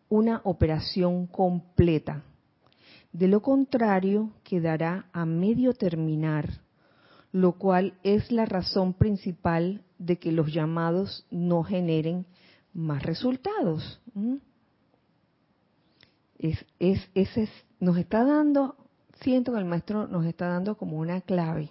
[0.09, 2.23] una operación completa.
[3.12, 6.63] De lo contrario, quedará a medio terminar
[7.35, 12.27] lo cual es la razón principal de que los llamados no generen
[12.73, 14.01] más resultados.
[16.38, 17.49] Es, es, ese
[17.81, 18.77] nos está dando,
[19.20, 21.70] siento que el maestro nos está dando como una clave.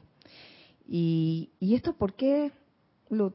[0.86, 2.52] Y, y esto, ¿por qué
[3.10, 3.34] lo,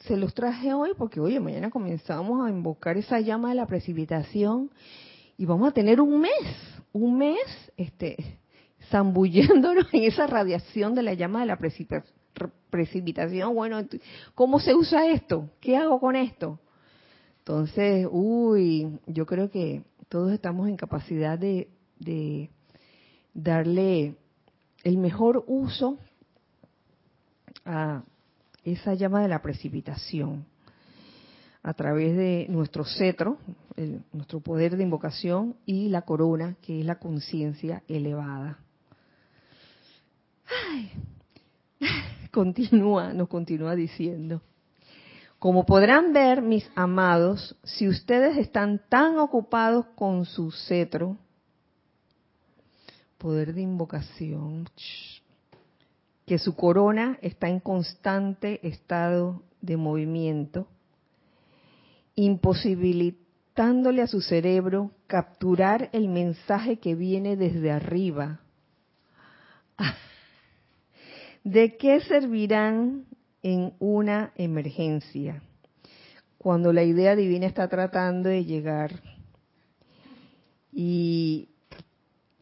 [0.00, 0.90] se los traje hoy?
[0.98, 4.72] Porque, oye, mañana comenzamos a invocar esa llama de la precipitación
[5.38, 7.38] y vamos a tener un mes, un mes,
[7.76, 8.40] este,
[8.90, 11.58] zambulléndonos en esa radiación de la llama de la
[12.70, 13.54] precipitación.
[13.54, 13.80] Bueno,
[14.34, 15.50] ¿cómo se usa esto?
[15.60, 16.58] ¿Qué hago con esto?
[17.38, 21.68] Entonces, uy, yo creo que todos estamos en capacidad de,
[23.34, 24.14] darle
[24.84, 25.98] el mejor uso
[27.64, 28.02] a
[28.62, 30.44] esa llama de la precipitación
[31.62, 33.38] a través de nuestro cetro,
[34.12, 38.58] nuestro poder de invocación y la corona, que es la conciencia elevada.
[42.30, 44.42] continúa, nos continúa diciendo.
[45.38, 51.16] Como podrán ver, mis amados, si ustedes están tan ocupados con su cetro,
[53.18, 54.68] poder de invocación,
[56.26, 60.68] que su corona está en constante estado de movimiento,
[62.14, 68.40] imposibilitándole a su cerebro capturar el mensaje que viene desde arriba.
[71.44, 73.06] ¿De qué servirán
[73.42, 75.42] en una emergencia?
[76.38, 79.00] Cuando la idea divina está tratando de llegar
[80.72, 81.48] y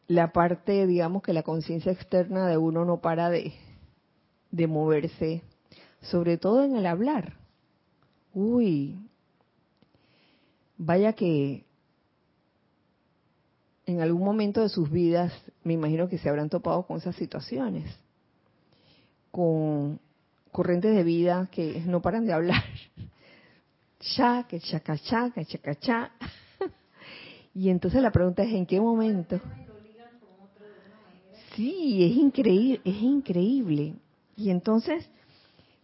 [0.06, 3.54] la parte, digamos que la conciencia externa de uno no para de,
[4.50, 5.42] de moverse,
[6.02, 7.34] sobre todo en el hablar.
[8.34, 8.98] Uy,
[10.76, 11.64] vaya que
[13.86, 15.32] en algún momento de sus vidas
[15.64, 17.94] me imagino que se habrán topado con esas situaciones,
[19.30, 20.00] con
[20.52, 22.64] corrientes de vida que no paran de hablar.
[24.16, 26.10] Ya, que chacachá, que chacachá.
[27.54, 29.38] Y entonces la pregunta es, ¿en qué momento?
[31.54, 33.94] Sí, es increíble, es increíble.
[34.36, 35.06] Y entonces,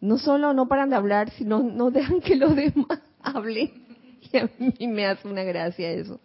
[0.01, 3.71] no solo no paran de hablar, sino no dejan que los demás hablen.
[4.33, 6.21] Y a mí me hace una gracia eso.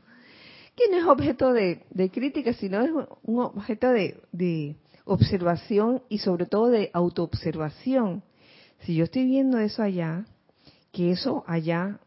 [0.75, 2.91] Que no es objeto de, crítica, sino es
[3.23, 4.75] un objeto de,
[5.12, 8.24] observación y sobre todo de autoobservación.
[8.80, 10.26] Si yo estoy viendo eso allá,
[10.91, 12.00] que eso allá,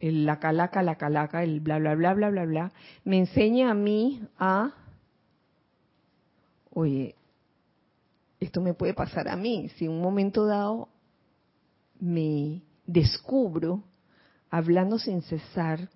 [0.00, 2.72] el la calaca, la calaca, el bla, bla, bla, bla, bla, bla,
[3.04, 4.72] me enseña a mí a,
[6.70, 7.14] oye,
[8.40, 9.68] esto me puede pasar a mí.
[9.76, 10.88] Si en un momento dado
[12.00, 13.84] me descubro
[14.50, 15.88] hablando sin cesar,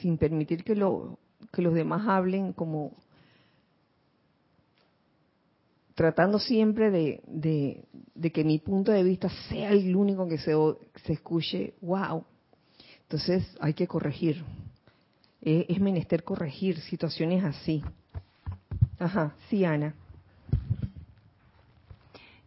[0.00, 1.18] sin permitir que, lo,
[1.52, 2.92] que los demás hablen como
[5.98, 10.52] tratando siempre de, que mi punto de vista sea el único que se,
[11.04, 12.24] se escuche, wow.
[13.02, 14.44] Entonces hay que corregir.
[15.40, 17.82] es menester corregir situaciones así.
[19.00, 19.92] Ajá, sí, Ana.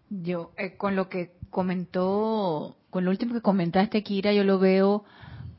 [0.10, 5.04] Yo, eh, con lo que comentó, con lo último que comentaste, Kira, yo lo veo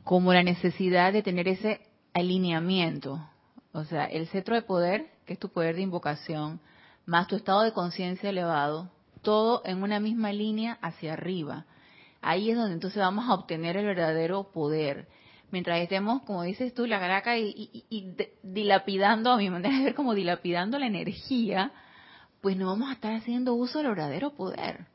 [0.03, 1.81] como la necesidad de tener ese
[2.15, 3.23] alineamiento.
[3.71, 6.59] O sea, el cetro de poder, que es tu poder de invocación,
[7.05, 11.65] más tu estado de conciencia elevado, todo en una misma línea hacia arriba.
[12.21, 15.07] Ahí es donde entonces vamos a obtener el verdadero poder.
[15.51, 19.95] Mientras estemos, como dices tú, la graca y, y dilapidando, a mi manera de ver,
[19.95, 21.71] como dilapidando la energía,
[22.41, 24.87] pues no vamos a estar haciendo uso del verdadero poder.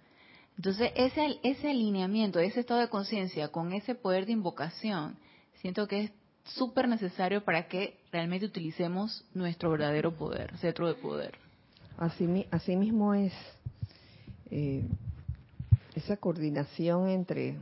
[0.57, 5.17] Entonces, ese, ese alineamiento, ese estado de conciencia con ese poder de invocación,
[5.61, 6.13] siento que es
[6.45, 11.48] súper necesario para que realmente utilicemos nuestro verdadero poder, cetro de poder.
[11.99, 13.33] Así, así mismo es
[14.51, 14.85] eh,
[15.97, 17.57] esa coordinación entre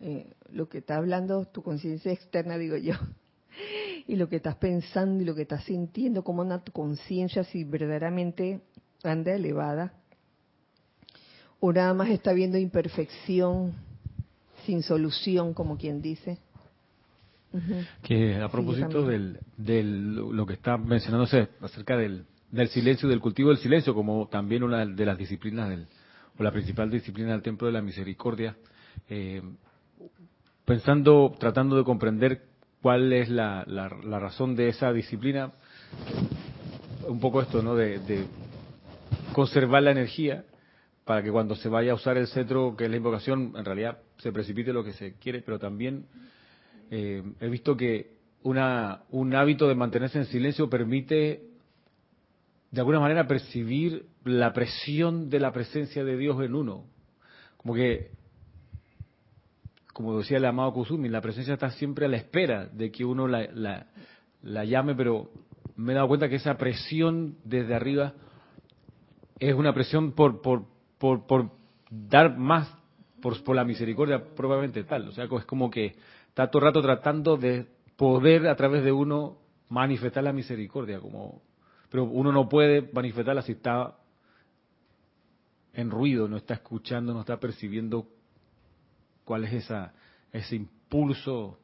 [0.00, 2.94] eh, lo que está hablando tu conciencia externa, digo yo,
[4.08, 7.64] y lo que estás pensando y lo que estás sintiendo, cómo anda tu conciencia, si
[7.64, 8.62] verdaderamente
[9.04, 9.92] anda elevada,
[11.60, 13.74] o nada más está viendo imperfección
[14.64, 16.38] sin solución, como quien dice.
[18.02, 23.48] Que a propósito del, del, lo que está mencionándose acerca del, del silencio, del cultivo
[23.48, 25.86] del silencio, como también una de las disciplinas del,
[26.38, 28.56] o la principal disciplina del Templo de la Misericordia,
[29.08, 29.42] eh,
[30.64, 32.42] pensando, tratando de comprender
[32.82, 33.88] cuál es la, la,
[34.18, 35.52] razón de esa disciplina.
[37.08, 37.74] Un poco esto, ¿no?
[37.74, 38.26] De,
[39.32, 40.44] conservar la energía
[41.06, 43.98] para que cuando se vaya a usar el cetro, que es la invocación, en realidad
[44.18, 46.04] se precipite lo que se quiere, pero también
[46.90, 48.10] eh, he visto que
[48.42, 51.51] una, un hábito de mantenerse en silencio permite
[52.72, 56.86] de alguna manera percibir la presión de la presencia de Dios en uno.
[57.58, 58.10] Como que
[59.92, 63.28] como decía el amado Kusumi, la presencia está siempre a la espera de que uno
[63.28, 63.86] la,
[64.42, 65.30] la, llame, pero
[65.76, 68.14] me he dado cuenta que esa presión desde arriba
[69.38, 70.64] es una presión por, por,
[70.98, 71.50] por, por
[71.90, 72.74] dar más
[73.20, 75.08] por, por, la misericordia probablemente tal.
[75.08, 75.94] O sea, es como que
[76.28, 77.66] está todo el rato tratando de
[77.96, 79.36] poder a través de uno
[79.68, 81.42] manifestar la misericordia, como
[81.92, 83.98] pero uno no puede manifestarla si está
[85.74, 88.08] en ruido, no está escuchando, no está percibiendo
[89.26, 89.92] cuál es esa,
[90.32, 91.58] ese impulso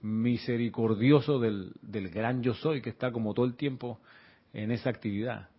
[0.00, 4.00] misericordioso del, del gran yo soy que está como todo el tiempo
[4.54, 5.50] en esa actividad.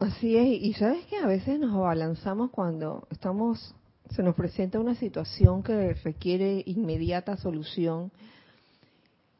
[0.00, 3.76] Así es, y sabes que a veces nos abalanzamos cuando estamos,
[4.10, 8.10] se nos presenta una situación que requiere inmediata solución.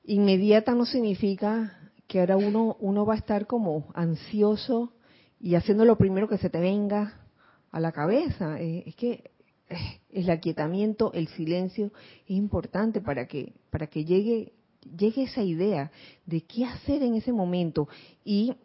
[0.05, 1.82] Inmediata no significa
[2.13, 4.93] que ahora uno, uno va a estar como ansioso
[5.41, 7.23] y haciendo lo primero que se te venga
[7.71, 8.61] a la cabeza.
[8.61, 9.31] Eh, es que
[9.71, 9.77] eh,
[10.11, 11.91] el aquietamiento, el silencio
[12.27, 14.53] es importante para que, para que llegue,
[14.95, 15.91] llegue esa idea
[16.27, 17.89] de qué hacer en ese momento.
[18.27, 18.57] Y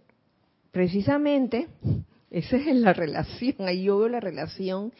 [0.72, 1.70] precisamente
[2.30, 4.92] esa es la relación, ahí yo veo la relación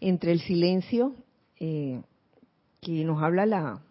[0.00, 1.16] entre el silencio
[1.58, 2.00] eh,
[2.80, 3.82] que nos habla la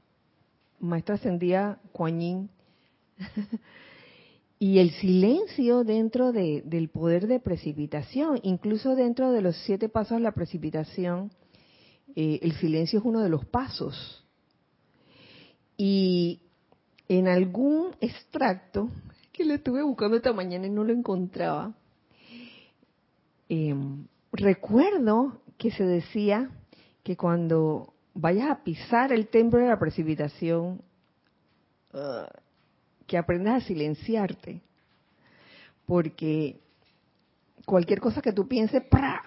[0.80, 2.50] maestra ascendida Yin
[4.60, 10.18] y el silencio dentro de, del poder de precipitación, incluso dentro de los siete pasos
[10.18, 11.32] de la precipitación,
[12.14, 14.26] eh, el silencio es uno de los pasos.
[15.78, 16.42] Y
[17.08, 18.90] en algún extracto
[19.32, 21.74] que le estuve buscando esta mañana y no lo encontraba,
[23.48, 26.50] em, recuerdo que se decía
[27.04, 30.82] que cuando vayas a pisar el templo de la precipitación,
[31.94, 32.28] uh,
[33.10, 34.62] que aprendas a silenciarte,
[35.88, 36.60] porque
[37.66, 39.24] cualquier cosa que tú pienses, ¡pra!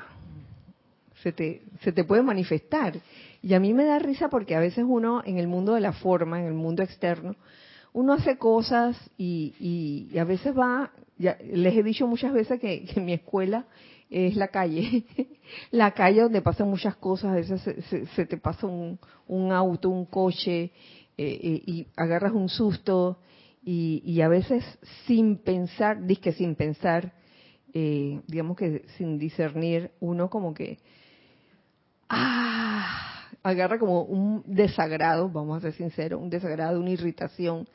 [1.21, 2.95] Se te, se te puede manifestar.
[3.43, 5.93] Y a mí me da risa porque a veces uno en el mundo de la
[5.93, 7.35] forma, en el mundo externo,
[7.93, 12.85] uno hace cosas y, y, a veces va, ya, les he dicho muchas veces que,
[12.85, 13.67] que, mi escuela
[14.09, 15.05] es la calle,
[15.73, 19.91] la calle donde pasan muchas cosas, a veces se, se, te pasa un, un, auto,
[19.91, 20.71] un coche eh,
[21.19, 23.19] eh, y agarras un susto
[23.63, 24.65] y, y, a veces
[25.07, 27.13] sin pensar, que sin pensar,
[27.73, 30.79] eh, digamos que sin discernir, uno como que,
[32.09, 37.69] ah, agarra como un desagrado, vamos a ser sinceros, un desagrado, una irritación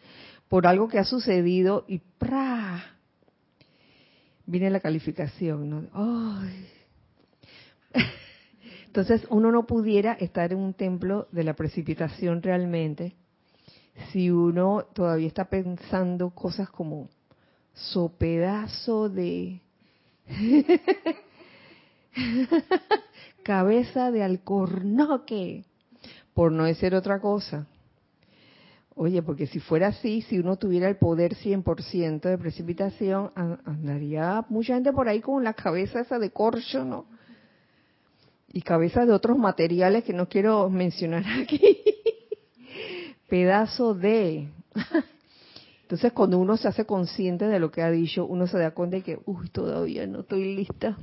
[0.49, 2.97] por algo que ha sucedido y ¡pra!
[4.45, 5.83] viene la calificación, ¿no?
[5.93, 6.67] ¡Ay!
[8.87, 13.15] Entonces uno no pudiera estar en un templo de la precipitación realmente
[14.11, 17.09] si uno todavía está pensando cosas como
[17.73, 19.61] so pedazo de
[23.43, 25.65] cabeza de alcornoque,
[26.33, 27.67] por no decir otra cosa.
[28.95, 34.73] Oye, porque si fuera así, si uno tuviera el poder 100% de precipitación, andaría mucha
[34.73, 37.05] gente por ahí con la cabeza esa de corcho, ¿no?
[38.51, 41.77] Y cabeza de otros materiales que no quiero mencionar aquí.
[43.27, 44.49] Pedazo de...
[45.83, 48.97] Entonces, cuando uno se hace consciente de lo que ha dicho, uno se da cuenta
[48.97, 50.97] de que, uy, todavía no estoy lista,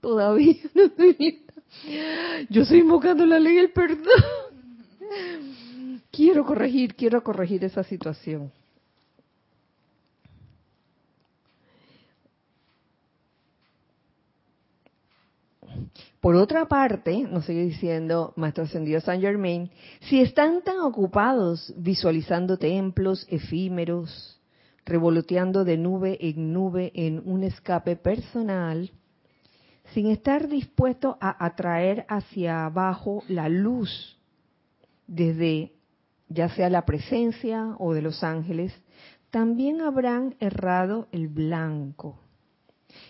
[0.00, 1.54] todavía no estoy lista.
[2.48, 4.06] Yo estoy invocando la ley del perdón.
[6.10, 8.50] Quiero corregir, quiero corregir esa situación.
[16.20, 22.58] Por otra parte, nos sigue diciendo Maestro Ascendido San Germain, si están tan ocupados visualizando
[22.58, 24.38] templos efímeros,
[24.84, 28.90] revoloteando de nube en nube en un escape personal,
[29.94, 34.18] sin estar dispuesto a atraer hacia abajo la luz
[35.06, 35.72] desde
[36.28, 38.72] ya sea la presencia o de los ángeles,
[39.30, 42.19] también habrán errado el blanco.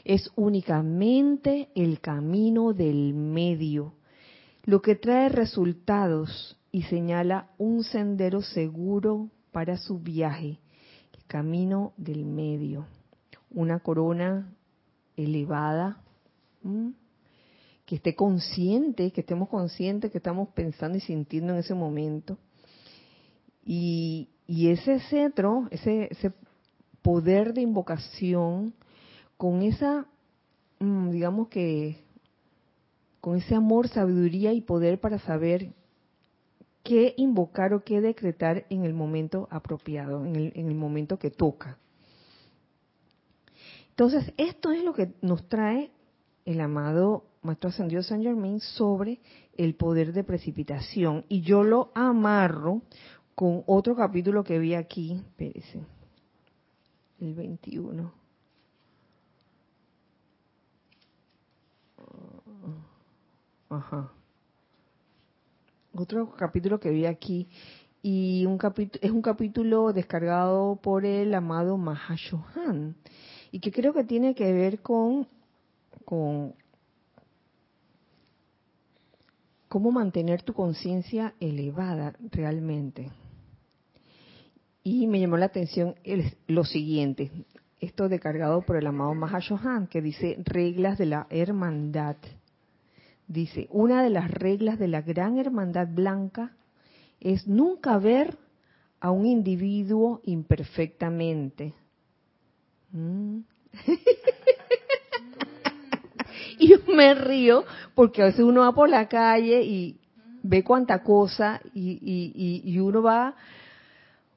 [0.04, 3.94] Es únicamente el camino del medio,
[4.64, 10.58] lo que trae resultados y señala un sendero seguro para su viaje,
[11.16, 12.86] el camino del medio.
[13.50, 14.52] Una corona
[15.16, 16.00] elevada
[17.84, 22.38] que esté consciente, que estemos conscientes que estamos pensando y sintiendo en ese momento.
[23.64, 26.32] Y, ese cetro, ese, ese
[27.02, 28.74] poder de invocación,
[29.40, 30.06] con esa,
[30.80, 31.96] mm, digamos que,
[33.22, 35.72] con ese amor, sabiduría y poder para saber
[36.82, 41.30] qué invocar o qué decretar en el momento apropiado, en el, en el momento que
[41.30, 41.78] toca.
[43.88, 45.90] Entonces, esto es lo que nos trae
[46.44, 49.20] el amado Maestro Ascendido San Germain sobre
[49.56, 51.24] el poder de precipitación.
[51.30, 52.82] Y yo lo amarro
[53.34, 55.80] con otro capítulo que vi aquí, espérese,
[57.22, 58.19] el 21.
[63.68, 64.12] Ajá.
[65.94, 67.48] Otro capítulo que vi aquí
[68.02, 68.58] y un
[69.00, 72.96] es un capítulo descargado por el amado Mahashohan
[73.52, 75.26] y que creo que tiene que ver con
[79.68, 83.10] cómo mantener tu conciencia elevada realmente.
[84.82, 85.94] Y me llamó la atención
[86.46, 87.30] lo siguiente.
[87.80, 92.16] esto descargado por el amado Mahashohan, que dice reglas de la hermandad.
[93.30, 96.50] Dice, una de las reglas de la gran hermandad blanca
[97.20, 98.36] es nunca ver
[98.98, 101.72] a un individuo imperfectamente.
[102.90, 103.38] Mm.
[106.58, 107.62] y yo me río
[107.94, 110.00] porque a veces uno va por la calle y
[110.42, 113.36] ve cuánta cosa y, y, uno va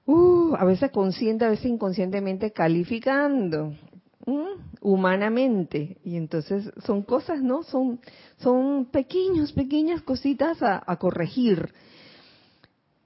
[0.06, 3.74] uh, a veces consciente, a veces inconscientemente calificando
[4.82, 7.64] humanamente y entonces son cosas, ¿no?
[7.64, 8.00] Son
[8.38, 11.74] son pequeños, pequeñas cositas a, a corregir.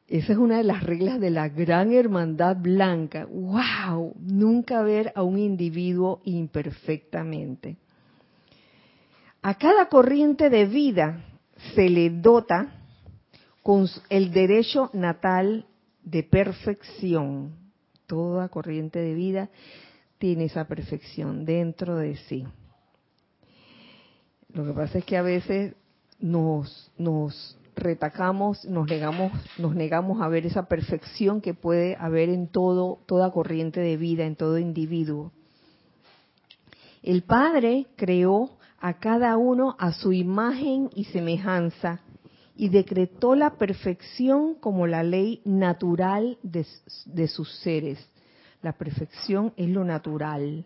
[0.07, 3.28] Esa es una de las reglas de la gran hermandad blanca.
[3.30, 4.15] ¡Wow!
[4.20, 7.78] Nunca ver a un individuo imperfectamente.
[9.41, 11.24] A cada corriente de vida
[11.76, 12.74] se le dota
[13.61, 15.65] con el derecho natal
[16.03, 17.51] de perfección.
[18.05, 19.49] Toda corriente de vida
[20.18, 22.45] tiene esa perfección dentro de sí.
[24.53, 25.76] Lo que pasa es que a veces
[26.20, 32.47] nos, nos retacamos, nos negamos, nos negamos a ver esa perfección que puede haber en
[32.47, 35.32] todo, toda corriente de vida, en todo individuo.
[37.03, 42.01] El Padre creó a cada uno a su imagen y semejanza
[42.55, 47.99] y decretó la perfección como la ley natural de, sus seres.
[48.62, 50.66] La perfección es lo natural.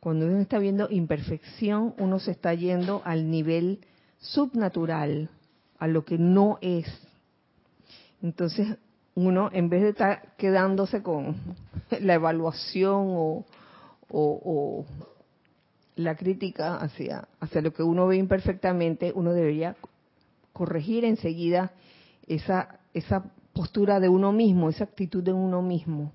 [0.00, 3.80] Cuando uno está viendo imperfección, uno se está yendo al nivel
[4.18, 5.30] subnatural,
[5.78, 6.86] a lo que no es.
[8.22, 8.78] Entonces,
[9.14, 11.36] uno, en vez de estar quedándose con
[12.00, 13.44] la evaluación
[14.08, 14.84] o,
[15.94, 19.76] la crítica hacia, hacia lo que uno ve imperfectamente, uno debería
[20.52, 21.72] corregir enseguida
[22.26, 26.12] esa, esa postura de uno mismo, esa actitud de uno mismo.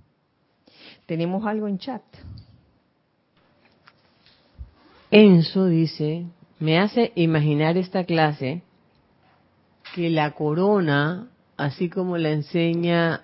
[1.08, 2.03] Tenemos algo en chat.
[5.10, 6.26] Enzo dice,
[6.60, 8.62] me hace imaginar esta clase
[9.95, 13.24] que la corona, así como la enseña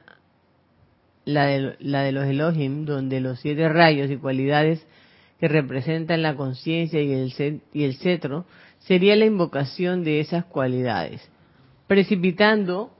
[1.25, 4.85] la de, la de los Elohim, donde los siete rayos y cualidades
[5.41, 7.11] que representan la conciencia y
[7.73, 8.45] y el cetro,
[8.79, 11.21] sería la invocación de esas cualidades,
[11.87, 12.91] precipitando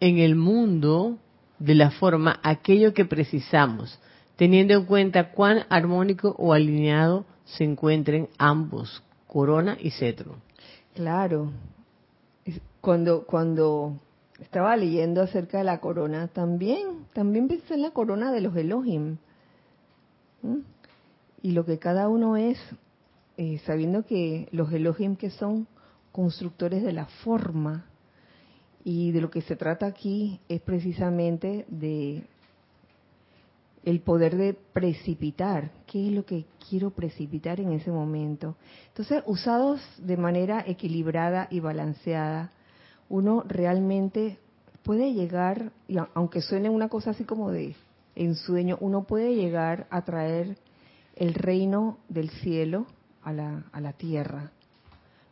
[0.00, 1.18] en el mundo
[1.58, 3.98] de la forma aquello que precisamos,
[4.36, 10.36] teniendo en cuenta cuán armónico o alineado se encuentren ambos, corona y cetro.
[10.94, 11.52] Claro.
[12.80, 13.98] Cuando cuando
[14.40, 19.16] estaba leyendo acerca de la corona, también también pensé en la corona de los Elohim.
[21.42, 22.58] Y lo que cada uno es
[23.36, 25.66] eh, sabiendo que los Elohim que son
[26.12, 27.86] constructores de la forma
[28.88, 32.22] y de lo que se trata aquí es precisamente de
[33.82, 38.54] el poder de precipitar, qué es lo que quiero precipitar en ese momento.
[38.86, 42.52] Entonces, usados de manera equilibrada y balanceada,
[43.08, 44.38] uno realmente
[44.84, 47.74] puede llegar, y aunque suene una cosa así como de
[48.14, 50.58] ensueño, uno puede llegar a traer
[51.16, 52.86] el reino del cielo
[53.24, 54.52] a la, a la tierra.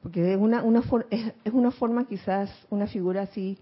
[0.05, 3.57] Porque es una, una es, una forma quizás, una figura así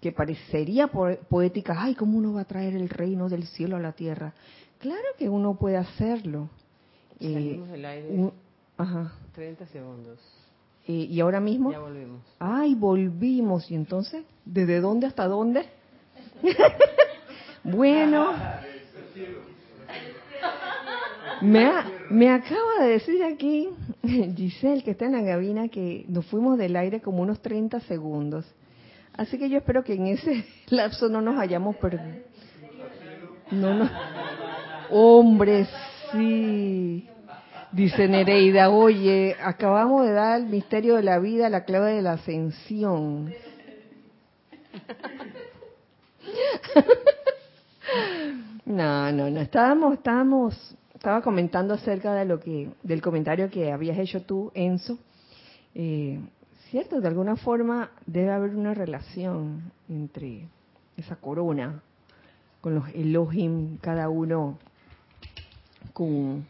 [0.00, 3.92] que parecería poética, ay, ¿cómo uno va a traer el reino del cielo a la
[3.92, 4.34] tierra?
[4.80, 6.50] Claro que uno puede hacerlo.
[7.20, 8.32] Salimos del aire.
[8.76, 9.12] ajá.
[9.36, 10.18] 30 segundos.
[10.84, 11.70] ¿Y ahora mismo?
[11.70, 12.20] Ya volvimos.
[12.40, 13.70] Ay, volvimos.
[13.70, 14.24] ¿Y entonces?
[14.44, 15.64] ¿Desde dónde hasta dónde?
[17.62, 18.32] bueno.
[21.40, 21.70] Me,
[22.10, 23.70] me acaba de decir aquí
[24.36, 28.46] Giselle, que está en la cabina, que nos fuimos del aire como unos 30 segundos.
[29.16, 32.22] Así que yo espero que en ese lapso no nos hayamos perdido.
[33.50, 33.90] No, no.
[34.90, 35.66] Hombre,
[36.12, 37.08] sí.
[37.72, 42.12] Dice Nereida, oye, acabamos de dar el misterio de la vida, la clave de la
[42.12, 43.32] ascensión.
[48.66, 50.74] No, no, no, estábamos, estábamos
[51.04, 54.98] estaba comentando acerca de lo que, del comentario que habías hecho tú, Enzo.
[55.74, 56.18] Eh,
[56.70, 60.48] cierto, de alguna forma debe haber una relación entre
[60.96, 61.82] esa corona
[62.62, 64.58] con los Elohim, cada uno
[65.92, 66.46] con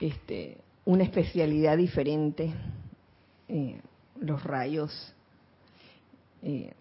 [0.00, 2.52] este, una especialidad diferente,
[3.48, 3.80] eh,
[4.20, 5.14] los rayos,
[6.42, 6.74] eh,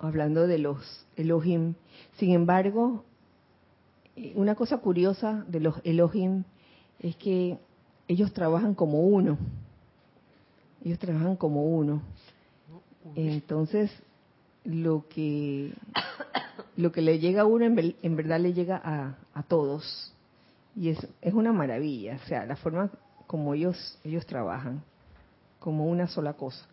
[0.00, 1.74] hablando de los Elohim.
[2.14, 3.04] Sin embargo,
[4.34, 6.44] una cosa curiosa de los Elohim
[6.98, 7.58] es que
[8.08, 9.38] ellos trabajan como uno.
[10.84, 12.02] Ellos trabajan como uno.
[13.14, 13.90] Entonces,
[14.64, 15.72] lo que
[16.76, 20.12] lo que le llega a uno en, verdad le llega a, a todos.
[20.74, 22.90] Y es, es una maravilla, o sea, la forma
[23.26, 24.82] como ellos, ellos trabajan,
[25.58, 26.66] como una sola cosa.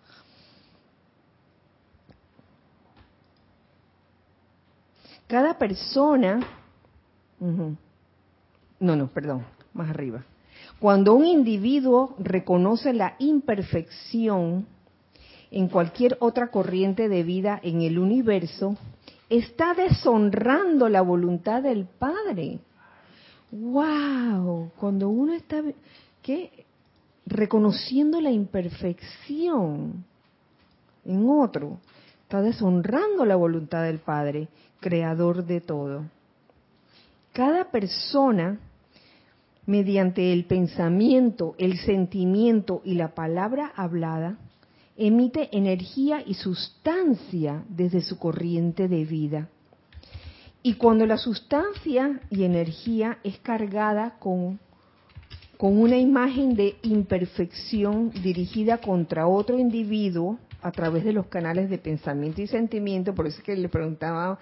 [5.28, 6.40] Cada persona,
[7.40, 10.24] no, no, perdón, más arriba.
[10.80, 14.66] Cuando un individuo reconoce la imperfección
[15.52, 18.78] en cualquier otra corriente de vida en el universo,
[19.30, 22.60] está deshonrando la voluntad del Padre.
[23.52, 24.72] ¡Wow!
[24.78, 25.62] Cuando uno está
[26.22, 26.66] ¿qué?
[27.26, 30.06] reconociendo la imperfección
[31.06, 31.80] en otro,
[32.24, 34.48] está deshonrando la voluntad del Padre,
[34.80, 36.06] creador de todo.
[37.40, 38.60] Cada persona,
[39.66, 44.38] mediante el pensamiento, el sentimiento y la palabra hablada,
[44.98, 49.48] emite energía y sustancia desde su corriente de vida.
[50.64, 54.60] Y cuando la sustancia y energía es cargada con,
[55.56, 61.78] con una imagen de imperfección dirigida contra otro individuo a través de los canales de
[61.78, 64.40] pensamiento y sentimiento, por eso es que le preguntaba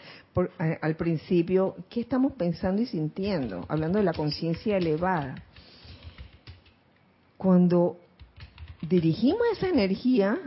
[0.81, 3.65] al principio, ¿qué estamos pensando y sintiendo?
[3.67, 5.43] Hablando de la conciencia elevada.
[7.37, 7.97] Cuando
[8.81, 10.37] dirigimos esa energía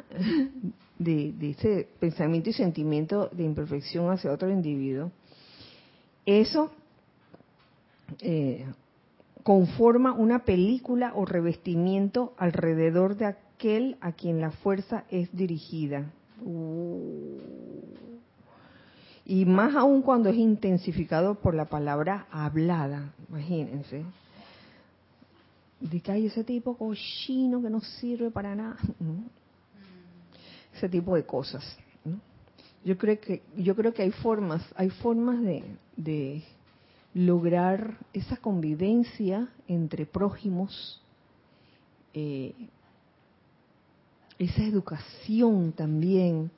[0.99, 5.13] de, ese pensamiento y sentimiento de imperfección hacia otro individuo,
[6.27, 6.73] eso
[8.21, 8.67] eh,
[9.45, 16.11] conforma una película o revestimiento alrededor de aquel a quien la fuerza es dirigida.
[16.43, 17.37] Uh.
[19.27, 24.03] Y más aún cuando es intensificado por la palabra hablada, imagínense
[25.79, 28.77] de que hay ese tipo cochino que no sirve para nada.
[30.75, 31.65] Ese tipo de cosas.
[32.85, 35.65] Yo creo que yo creo que hay formas, hay formas de,
[35.97, 36.45] de
[37.13, 41.03] lograr esa convivencia entre prójimos,
[42.15, 42.55] eh,
[44.41, 46.51] esa educación también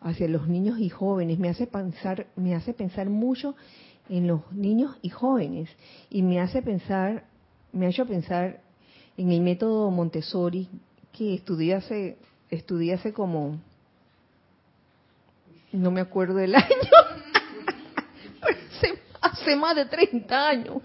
[0.00, 1.38] hacia los niños y jóvenes.
[1.38, 3.56] Me hace pensar, me hace pensar mucho
[4.08, 5.68] en los niños y jóvenes
[6.10, 7.24] y me hace pensar,
[7.72, 8.60] me ha hecho pensar
[9.16, 10.68] en el método Montessori
[11.12, 13.58] que estudié hace, como,
[15.72, 16.64] no me acuerdo del año,
[18.42, 20.76] hace, hace más de 30 años,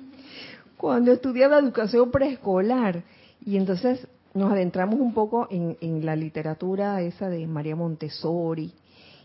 [0.78, 3.04] cuando estudiaba educación preescolar.
[3.46, 8.74] Y entonces nos adentramos un poco en, en la literatura esa de María Montessori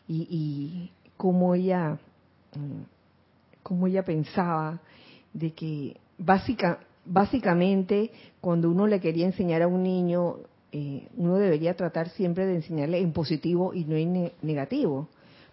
[0.09, 1.98] y, y cómo ella,
[2.55, 2.82] mm,
[3.62, 4.80] cómo ella pensaba
[5.32, 10.36] de que básicamente básicamente, cuando uno le quería enseñar a un niño,
[10.72, 15.09] eh, uno debería tratar siempre de enseñarle en positivo y no en negativo.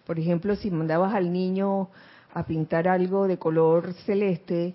[0.06, 1.88] Por ejemplo, si mandabas al niño
[2.34, 4.74] a pintar algo de color celeste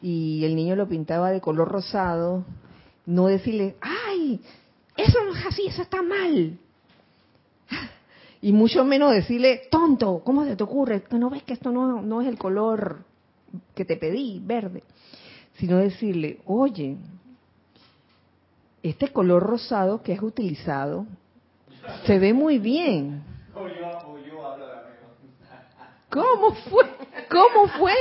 [0.00, 2.44] y el niño lo pintaba de color rosado,
[3.06, 3.76] no decirle,
[4.96, 6.58] Eso no es así, eso está mal.
[8.40, 11.02] Y mucho menos decirle, tonto, ¿cómo se te ocurre?
[11.12, 13.04] ¿No ves que esto no, no es el color
[13.74, 14.82] que te pedí, verde?
[15.58, 16.96] sino decirle, oye,
[18.82, 21.06] este color rosado que has utilizado
[22.04, 23.22] se ve muy bien.
[26.10, 26.84] ¿Cómo fue?
[27.30, 27.94] ¿Cómo fue?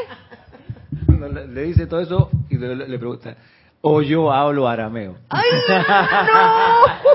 [1.50, 3.38] Le, dice todo eso y le, pregunta,
[3.82, 5.18] o yo hablo arameo.
[5.30, 5.76] ¡Ay, no!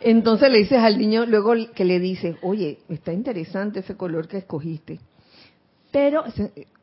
[0.00, 4.38] Entonces le dices al niño, luego que le dice, oye, está interesante ese color que
[4.38, 5.00] escogiste,
[5.90, 6.22] pero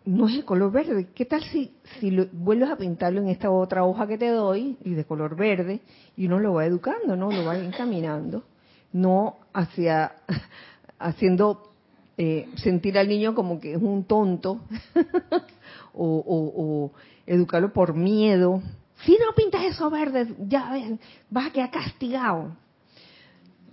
[0.06, 1.08] no es el color verde.
[1.16, 4.78] ¿Qué tal si, si lo, vuelves a pintarlo en esta otra hoja que te doy
[4.84, 5.80] y de color verde
[6.18, 7.32] y uno lo va educando, ¿no?
[7.32, 8.44] Lo va encaminando,
[8.92, 10.16] no hacia
[11.00, 11.72] haciendo
[12.18, 14.60] eh, sentir al niño como que es un tonto
[15.94, 16.92] o,
[17.26, 18.62] educarlo por miedo.
[19.06, 22.56] Si no pintas eso verde, ya ves, vas a quedar castigado.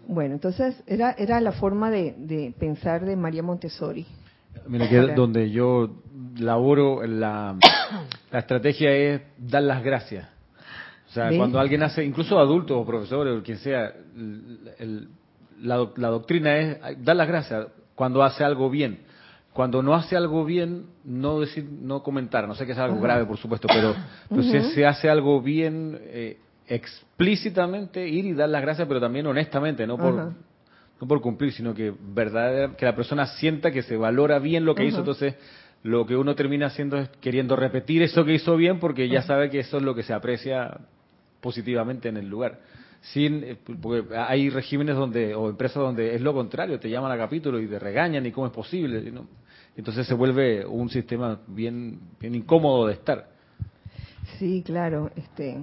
[0.07, 4.07] Bueno, entonces era, era la forma de, de pensar de María Montessori.
[4.67, 5.91] Mira, que donde yo
[6.39, 7.57] laboro, la,
[8.31, 10.29] la estrategia es dar las gracias.
[11.09, 13.93] O sea, cuando alguien hace, incluso adultos o profesores o quien sea,
[15.61, 17.67] la, la, doctrina es dar las gracias
[17.97, 19.01] cuando hace algo bien.
[19.53, 23.27] Cuando no hace algo bien, no decir, no comentar, no sé que es algo grave,
[23.27, 23.95] por supuesto, pero,
[24.43, 26.39] si se hace algo bien eh,
[26.69, 31.75] explícitamente, ir y dar las gracias, pero también honestamente, no por, no por cumplir, sino
[31.75, 35.35] que verdad, que la persona sienta que se valora bien lo que hizo, entonces
[35.83, 39.51] lo que uno termina haciendo es queriendo repetir eso que hizo bien porque ya sabe
[39.51, 40.79] que eso es lo que se aprecia
[41.41, 42.61] positivamente en el lugar.
[43.01, 47.17] Sin, eh, porque hay regímenes donde, o empresas donde es lo contrario, te llaman a
[47.17, 49.13] capítulo y te regañan y cómo es posible.
[49.77, 53.29] Entonces se vuelve un sistema bien, bien incómodo de estar.
[54.39, 55.59] Sí, claro, este,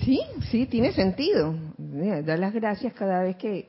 [0.00, 1.54] sí, sí, tiene sentido.
[1.76, 3.68] Dar las gracias cada vez que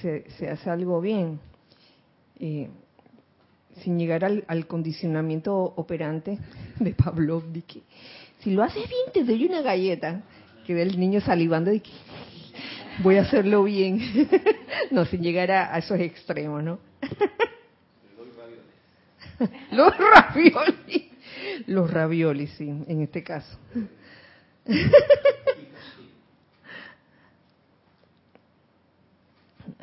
[0.00, 1.38] se, se hace algo bien.
[2.38, 2.68] Eh,
[3.82, 6.38] sin llegar al, condicionamiento operante
[6.80, 7.42] de Pablo
[8.40, 10.22] Si lo haces bien, te doy una galleta.
[10.66, 11.92] Que ve el niño salivando y que
[12.98, 14.00] voy a hacerlo bien.
[14.90, 16.78] no, sin llegar a, esos extremos, ¿no?
[19.70, 21.04] Los raviolis.
[21.66, 23.58] Los raviolis, sí, en este caso.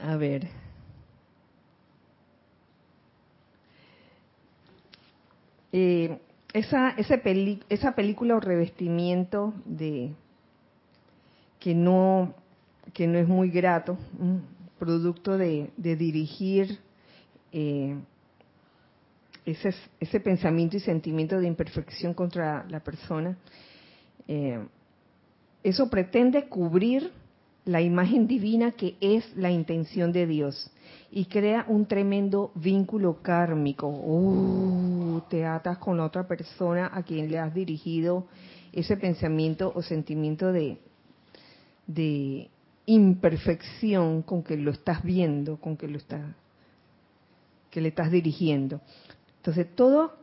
[0.02, 0.48] A ver.
[5.72, 6.18] Eh,
[6.54, 10.14] esa, esa película o revestimiento de
[11.64, 12.34] que no,
[12.94, 13.98] que no es muy grato,
[14.78, 16.78] producto de, dirigir
[17.54, 17.96] eh,
[19.46, 23.38] ese, ese, pensamiento y sentimiento de imperfección contra la persona,
[24.28, 24.60] eh,
[25.64, 27.14] eso pretende cubrir
[27.64, 30.70] la imagen divina que es la intención de Dios
[31.12, 33.88] y crea un tremendo vínculo kármico.
[33.88, 38.28] Uh, te atas con la otra persona a quien le has dirigido
[38.74, 40.78] ese pensamiento o sentimiento de,
[41.88, 42.50] de
[42.86, 46.22] imperfección con que lo estás viendo, con que lo estás
[47.74, 48.82] que le estás dirigiendo.
[49.38, 50.14] Entonces todo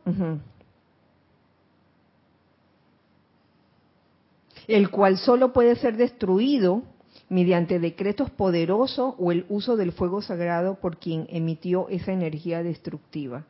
[4.67, 6.83] el cual solo puede ser destruido
[7.27, 13.45] mediante decretos poderosos o el uso del fuego sagrado por quien emitió esa energía destructiva.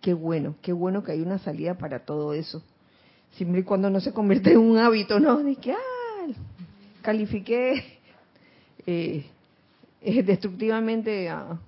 [0.00, 2.62] Qué bueno, qué bueno que hay una salida para todo eso.
[3.32, 5.42] Siempre y cuando no se convierte en un hábito, ¿no?
[5.42, 5.99] De ah,
[7.02, 7.98] califiqué
[8.86, 9.26] eh,
[10.24, 11.58] destructivamente a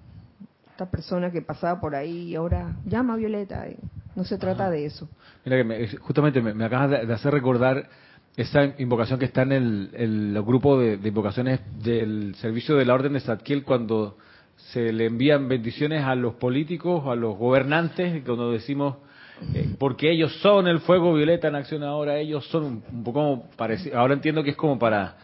[0.71, 3.67] esta persona que pasaba por ahí y ahora llama a Violeta.
[4.15, 5.09] No se trata de eso.
[5.45, 7.89] Mira que justamente me, me acabas de hacer recordar
[8.37, 13.21] esa invocación que está en el, grupo de, invocaciones del servicio de la Orden de
[13.21, 14.17] Zadkiel cuando
[14.57, 18.97] se le envían bendiciones a los políticos, a los gobernantes, cuando decimos,
[19.55, 23.99] eh, porque ellos son el fuego violeta en acción ahora, ellos son un, poco parecido.
[23.99, 25.17] Ahora entiendo que es como para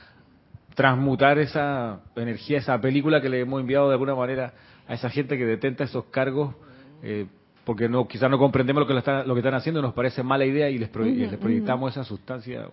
[0.75, 4.53] transmutar esa energía, esa película que le hemos enviado de alguna manera
[4.87, 6.55] a esa gente que detenta esos cargos.
[7.03, 7.27] Eh,
[7.65, 10.71] porque no quizás no comprendemos lo que, lo, que están haciendo, nos parece mala idea
[10.71, 12.67] y les, proyectamos esa sustancia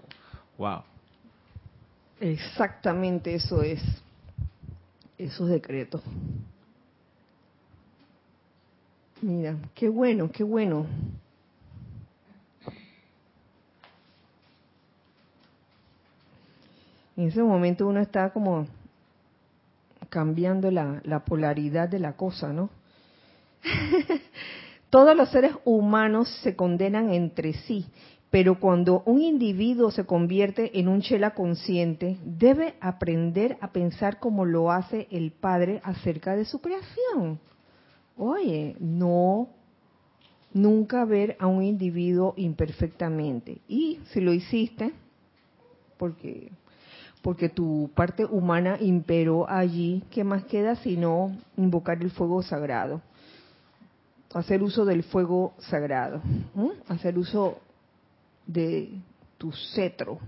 [0.57, 0.83] Wow.
[2.21, 3.81] Exactamente eso es.
[5.17, 6.01] Esos decretos.
[9.21, 10.85] Mira, qué bueno, qué bueno.
[17.17, 18.67] En ese momento uno está como
[20.09, 22.69] cambiando la, la polaridad de la cosa, ¿no?
[24.89, 27.85] Todos los seres humanos se condenan entre sí
[28.35, 34.43] pero cuando un individuo se convierte en un chela consciente, debe aprender a pensar como
[34.43, 37.39] lo hace el Padre acerca de su creación.
[38.17, 39.47] Oye, no,
[40.51, 43.59] nunca ver a un individuo imperfectamente.
[43.69, 44.91] Y si lo hiciste,
[45.97, 46.51] porque
[47.25, 53.01] porque tu parte humana imperó allí, ¿qué más queda sino invocar el fuego sagrado?
[54.35, 56.21] Hacer uso del fuego sagrado,
[56.87, 57.57] hacer uso
[58.45, 58.91] de
[59.39, 60.19] tu cetro,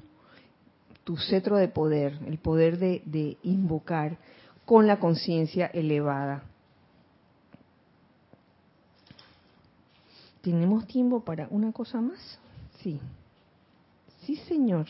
[1.04, 4.18] tu cetro de poder, el poder de, invocar
[4.66, 6.46] con la conciencia elevada.
[10.42, 12.40] ¿Tenemos tiempo para una cosa más?
[12.80, 13.00] Sí.
[14.26, 14.88] Sí, señor.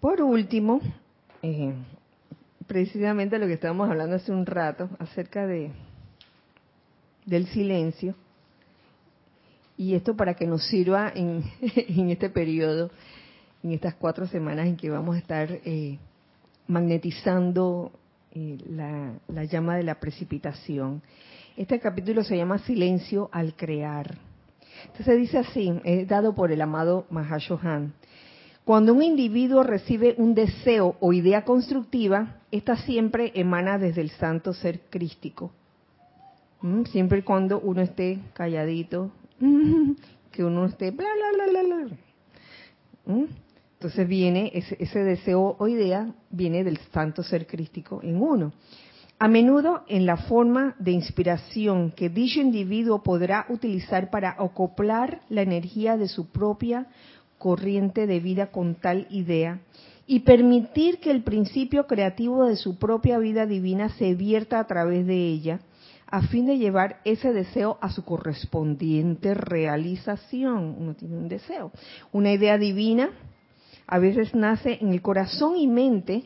[0.00, 0.80] Por último,
[1.42, 1.74] eh,
[2.66, 5.70] precisamente lo que estábamos hablando hace un rato acerca de
[7.26, 8.14] del silencio
[9.76, 11.42] y esto para que nos sirva en,
[12.10, 12.90] este periodo,
[13.62, 15.98] en estas cuatro semanas en que vamos a estar eh,
[16.68, 17.92] magnetizando
[18.32, 21.02] eh, la, la, llama de la precipitación.
[21.56, 24.16] Este capítulo se llama Silencio al crear.
[24.86, 27.94] Entonces dice así, es dado por el amado Mahashohan.
[28.64, 34.52] Cuando un individuo recibe un deseo o idea constructiva, esta siempre emana desde el santo
[34.52, 35.52] ser crístico.
[36.62, 36.84] ¿Mm?
[36.86, 39.12] Siempre y cuando uno esté calladito,
[40.32, 41.96] que uno esté bla, bla, bla, bla, bla.
[43.06, 43.24] ¿Mm?
[43.74, 48.52] Entonces viene ese, ese deseo o idea, viene del santo ser crístico en uno.
[49.18, 55.42] A menudo en la forma de inspiración que dicho individuo podrá utilizar para acoplar la
[55.42, 56.86] energía de su propia
[57.38, 59.60] corriente de vida con tal idea
[60.06, 65.06] y permitir que el principio creativo de su propia vida divina se vierta a través
[65.06, 65.60] de ella,
[66.06, 70.76] a fin de llevar ese deseo a su correspondiente realización.
[70.78, 71.72] Uno tiene un deseo.
[72.12, 73.10] Una idea divina
[73.86, 76.24] a veces nace en el corazón y mente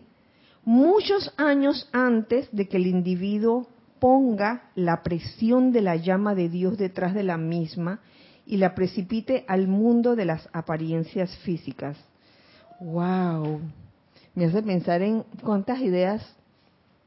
[0.65, 3.67] muchos años antes de que el individuo
[3.99, 8.01] ponga la presión de la llama de Dios detrás de la misma
[8.47, 11.97] y la precipite al mundo de las apariencias físicas.
[12.81, 13.61] ¡Wow!
[14.35, 16.25] Me hace pensar en cuántas ideas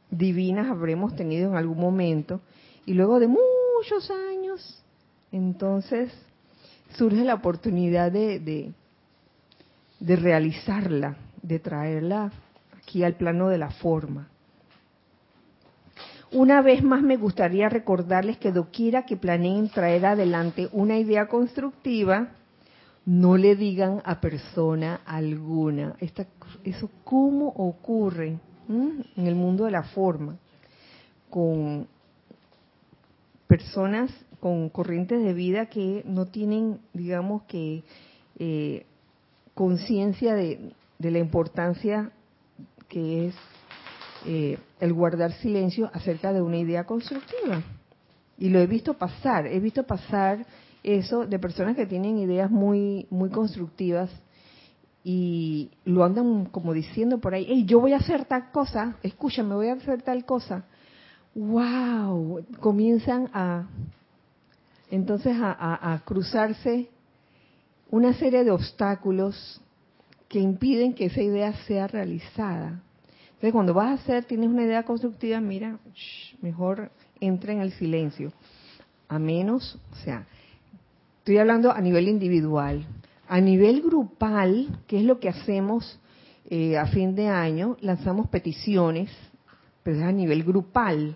[0.10, 2.42] divinas habremos tenido en algún momento
[2.86, 4.84] y luego de muchos años,
[5.32, 6.12] entonces
[6.96, 8.72] surge la oportunidad de, de,
[10.00, 12.32] de realizarla, de traerla
[12.84, 14.30] aquí al plano de la forma.
[16.32, 22.30] Una vez más me gustaría recordarles que doquiera que planeen traer adelante una idea constructiva,
[23.06, 25.96] no le digan a persona alguna.
[26.64, 30.38] Eso cómo ocurre en el mundo de la forma
[31.30, 31.88] con
[33.48, 37.84] personas con corrientes de vida que no tienen, digamos que,
[38.40, 38.86] eh,
[39.54, 42.12] conciencia de, de, la importancia
[42.94, 43.36] que es
[44.28, 47.64] eh, el guardar silencio acerca de una idea constructiva.
[48.38, 50.46] Y lo he visto pasar, he visto pasar
[50.84, 54.12] eso de personas que tienen ideas muy, muy constructivas
[55.04, 59.56] y lo andan como diciendo por ahí, hey, yo voy a hacer tal cosa, escúchame,
[59.56, 60.66] voy a hacer tal cosa.
[61.34, 62.46] ¡Wow!
[62.60, 63.68] Comienzan a,
[64.92, 66.90] entonces a, cruzarse
[67.90, 69.63] una serie de obstáculos
[70.34, 72.82] que impiden que esa idea sea realizada.
[73.34, 75.78] Entonces, cuando vas a hacer, tienes una idea constructiva, mira,
[76.42, 78.34] mejor entra en el silencio.
[79.08, 80.26] A menos, o sea,
[81.20, 82.84] estoy hablando a nivel individual.
[83.28, 86.00] A nivel grupal, que es lo que hacemos
[86.50, 89.12] eh, a fin de año, lanzamos peticiones,
[89.84, 91.16] pero es a nivel grupal.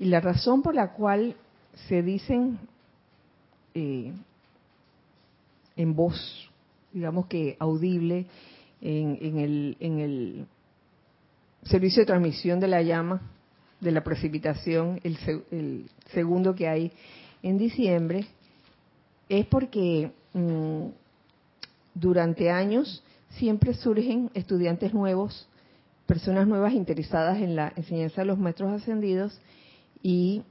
[0.00, 1.36] Y la razón por la cual
[1.86, 2.58] se dicen
[3.74, 4.12] eh,
[5.76, 6.50] en voz
[6.92, 8.26] digamos que audible
[8.80, 9.18] en,
[9.80, 10.46] en, el,
[11.64, 13.22] servicio de transmisión de la llama,
[13.80, 16.92] de la precipitación, el, segundo que hay
[17.42, 18.26] en diciembre,
[19.28, 20.86] es porque mmm,
[21.94, 25.48] durante años siempre surgen estudiantes nuevos,
[26.06, 29.40] personas nuevas interesadas en la enseñanza de los maestros ascendidos
[30.02, 30.42] y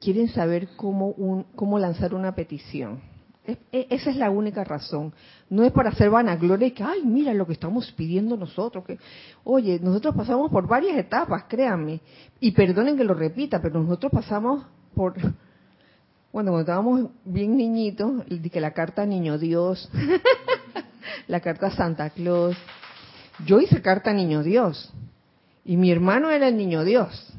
[0.00, 3.00] quieren saber cómo, un, cómo lanzar una petición.
[3.72, 5.14] Esa es la única razón.
[5.48, 8.84] No es para hacer vanagloria y que, ay, mira lo que estamos pidiendo nosotros.
[8.84, 8.98] Que,
[9.44, 12.00] oye, nosotros pasamos por varias etapas, créanme.
[12.40, 15.40] Y perdonen que lo repita, pero nosotros pasamos por, bueno,
[16.32, 19.88] cuando estábamos bien niñitos, que la carta Niño Dios,
[21.26, 22.54] la carta Santa Claus.
[23.46, 24.92] Yo hice carta Niño Dios.
[25.64, 27.32] Y mi hermano era el Niño Dios.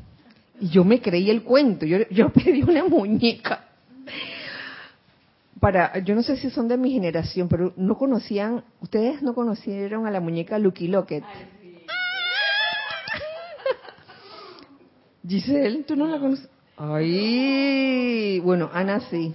[0.59, 1.85] Y yo me creí el cuento.
[1.85, 3.68] Yo, yo pedí una muñeca
[5.59, 10.07] para, yo no sé si son de mi generación, pero no conocían, ustedes no conocieron
[10.07, 11.23] a la muñeca Lucky Locket.
[15.27, 16.49] Giselle, ¿tú no, la conoces?
[16.77, 19.33] Ay, bueno, Ana sí.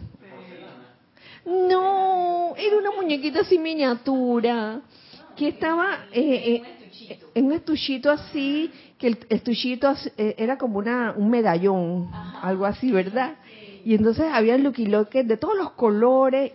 [1.45, 4.81] No, era una muñequita así miniatura
[5.37, 6.63] que estaba eh,
[7.11, 12.11] eh, en un estuchito así, que el estuchito eh, era como una, un medallón,
[12.41, 13.35] algo así, ¿verdad?
[13.85, 16.53] Y entonces había Lucky Locket de todos los colores.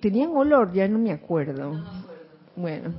[0.00, 1.84] Tenían olor, ya no me acuerdo.
[2.56, 2.94] Bueno,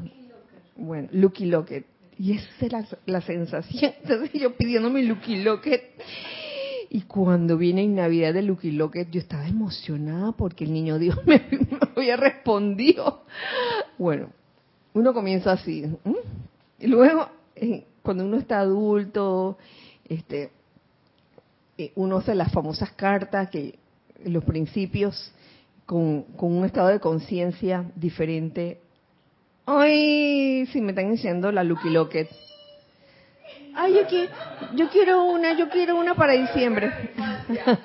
[0.76, 1.86] bueno, Lucky Locket.
[2.18, 3.94] Y esa era la sensación.
[4.04, 5.82] Entonces yo pidiendo mi Lucky Locket.
[6.90, 11.18] Y cuando viene en Navidad de Lucky Locket, yo estaba emocionada porque el niño Dios
[11.26, 13.24] me, me había respondido.
[13.98, 14.30] Bueno,
[14.94, 15.86] uno comienza así.
[16.80, 19.58] Y luego, eh, cuando uno está adulto,
[20.08, 20.52] este,
[21.78, 23.78] eh, uno hace las famosas cartas que
[24.24, 25.32] los principios
[25.86, 28.80] con, un estado de conciencia diferente.
[29.66, 32.30] Ay, si me están diciendo la Lucky Locket.
[33.76, 34.02] Ay, yo
[34.76, 36.92] yo quiero una, yo quiero una para diciembre.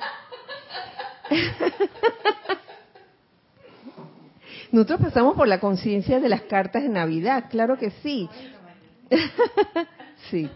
[4.72, 8.28] Nosotros pasamos por la conciencia de las cartas de Navidad, claro que sí.
[10.30, 10.48] sí.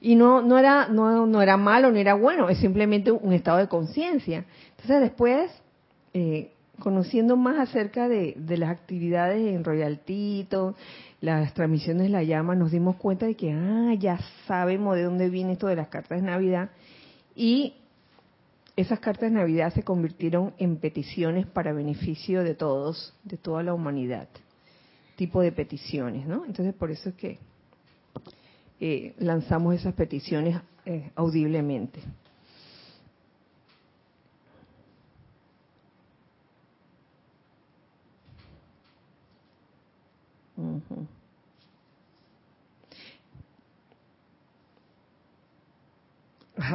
[0.00, 3.58] Y no, no, era, no, no era malo, no era bueno, es simplemente un estado
[3.58, 4.46] de conciencia.
[4.70, 5.50] Entonces después,
[6.14, 10.74] eh, conociendo más acerca de, las actividades en Royaltito,
[11.20, 15.28] las transmisiones de la llama, nos dimos cuenta de que, ah, ya sabemos de dónde
[15.28, 16.70] viene esto de las cartas de Navidad.
[17.36, 17.74] Y
[18.76, 23.74] esas cartas de Navidad se convirtieron en peticiones para beneficio de todos, de toda la
[23.74, 24.28] humanidad.
[25.16, 26.46] Tipo de peticiones, ¿no?
[26.46, 27.38] Entonces, por eso es que
[28.80, 32.00] eh, lanzamos esas peticiones eh, audiblemente.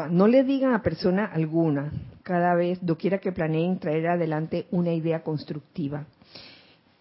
[0.09, 1.91] No le digan a persona alguna,
[2.23, 6.05] cada vez, doquiera que planeen traer adelante una idea constructiva,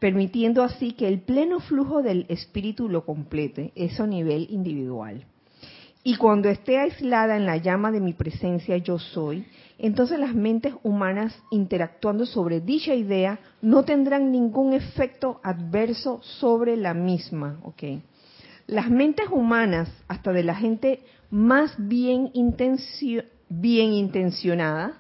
[0.05, 5.25] permitiendo así que el pleno flujo del espíritu lo complete, eso a nivel individual.
[6.03, 9.47] Y cuando esté aislada en la llama de mi presencia yo soy,
[9.79, 16.93] entonces las mentes humanas interactuando sobre dicha idea no tendrán ningún efecto adverso sobre la
[16.93, 17.59] misma.
[18.67, 21.01] Las mentes humanas, hasta de la gente
[21.31, 22.31] más bien,
[23.49, 24.99] bien intencionada,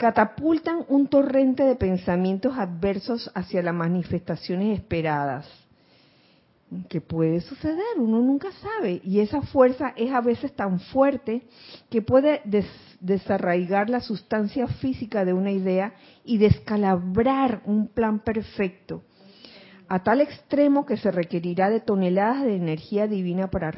[0.00, 5.46] catapultan un torrente de pensamientos adversos hacia las manifestaciones esperadas
[6.88, 9.02] que puede suceder, uno nunca sabe.
[9.04, 11.42] Y esa fuerza es a veces tan fuerte
[11.90, 12.40] que puede
[13.00, 15.92] desarraigar la sustancia física de una idea
[16.24, 19.02] y descalabrar un plan perfecto,
[19.86, 23.70] a tal extremo que se requerirá de toneladas de energía divina para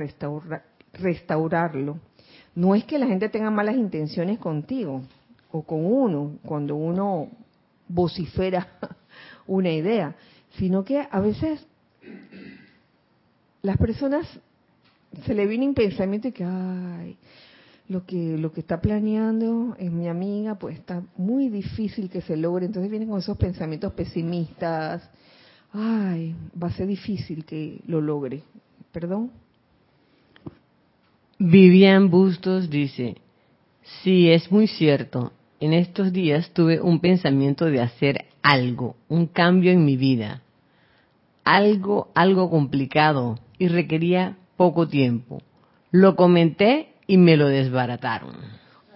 [0.93, 1.99] restaurarlo.
[2.55, 5.03] No es que la gente tenga malas intenciones contigo
[5.53, 7.29] o con uno cuando uno
[7.89, 8.67] vocifera
[9.47, 10.17] una idea,
[10.59, 11.67] sino que a veces
[13.63, 14.27] las personas
[15.25, 17.17] se le viene un pensamiento de que, ay,
[17.89, 22.37] lo que, lo que está planeando es mi amiga, pues está muy difícil que se
[22.37, 22.67] logre.
[22.67, 25.09] Entonces vienen con esos pensamientos pesimistas.
[25.73, 28.43] Ay, va a ser difícil que lo logre.
[28.93, 29.31] ¿Perdón?
[31.39, 33.17] Vivian Bustos dice,
[34.03, 35.33] sí, es muy cierto.
[35.63, 40.43] En estos días tuve un pensamiento de hacer algo, un cambio en mi vida.
[41.45, 45.41] Algo, algo complicado, y requería poco tiempo.
[45.93, 48.35] Lo comenté y me lo desbarataron.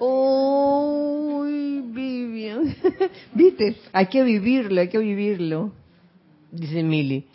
[0.00, 2.74] ¡Uy, Vivian!
[3.32, 3.76] ¿Viste?
[3.92, 5.70] Hay que vivirlo, hay que vivirlo.
[6.50, 7.26] Dice Mili.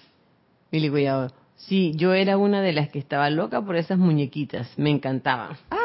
[0.73, 1.27] Mili Guayabo.
[1.55, 4.77] Sí, yo era una de las que estaba loca por esas muñequitas.
[4.77, 5.55] Me encantaban.
[5.69, 5.80] ¡Ay, Mili!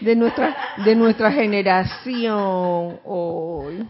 [0.00, 3.00] De, nuestra, de nuestra generación.
[3.04, 3.86] hoy.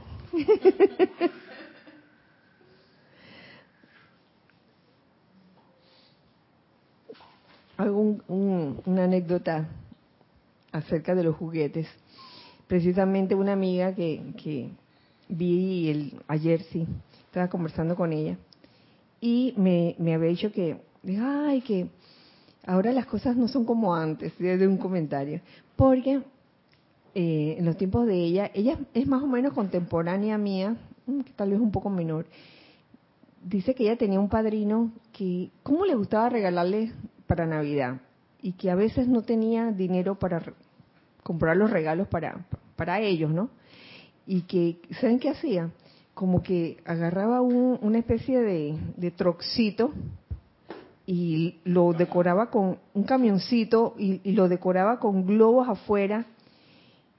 [7.81, 9.69] hago una anécdota
[10.73, 11.87] acerca de los juguetes.
[12.67, 14.71] Precisamente una amiga que,
[15.29, 16.87] vi el, ayer, sí,
[17.27, 18.37] estaba conversando con ella
[19.21, 20.77] y me, había dicho que,
[21.21, 21.89] ay, que
[22.67, 25.41] ahora las cosas no son como antes, de un comentario,
[25.81, 26.21] porque
[27.15, 30.77] eh, en los tiempos de ella, ella es más o menos contemporánea mía,
[31.07, 32.27] mm, tal vez un poco menor,
[33.43, 36.93] dice que ella tenía un padrino que, ¿cómo le gustaba regalarle
[37.27, 37.99] para Navidad
[38.43, 40.43] y que a veces no tenía dinero para
[41.23, 42.45] comprar los regalos para,
[42.77, 43.49] para ellos, ¿no?
[44.27, 45.71] Y que, ¿saben qué hacía?
[46.13, 49.95] Como que agarraba una especie de, de troxito
[51.13, 56.27] y lo decoraba con un camioncito y, lo decoraba con globos afuera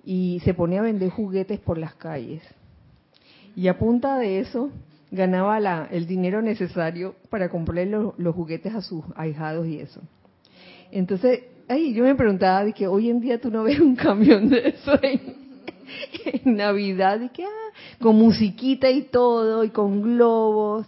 [0.05, 2.41] y se ponía a vender juguetes por las calles.
[3.53, 4.69] Y a punta de eso
[5.11, 9.99] ganaba la, el dinero necesario para comprarle los juguetes a sus ahijados y eso.
[10.89, 14.47] Entonces, ay, yo me preguntaba de que hoy en día tú no ves un camión
[14.47, 15.41] de eso en,
[16.55, 20.87] Navidad, y que, ah, con musiquita y todo, y con globos.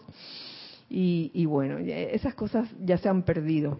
[0.96, 3.80] Y, y bueno, esas cosas ya se han perdido.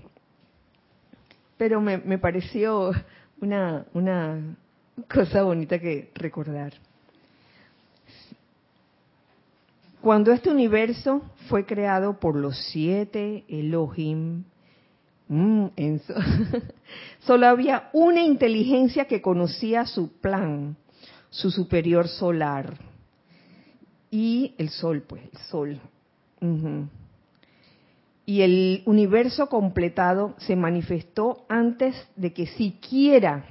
[1.58, 2.92] Pero me, me pareció
[3.40, 4.58] una, una
[5.14, 6.74] cosa bonita que recordar.
[10.02, 14.46] Cuando este universo fue creado por los siete Elohim,
[15.28, 15.68] mm,
[17.20, 20.78] solo había una inteligencia que conocía su plan,
[21.30, 22.76] su superior solar.
[24.10, 25.80] Y el sol, pues, el sol.
[28.26, 33.46] Y el universo completado se manifestó antes de que siquiera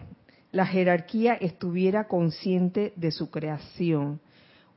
[0.51, 4.21] la jerarquía estuviera consciente de su creación.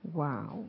[0.04, 0.68] Wow.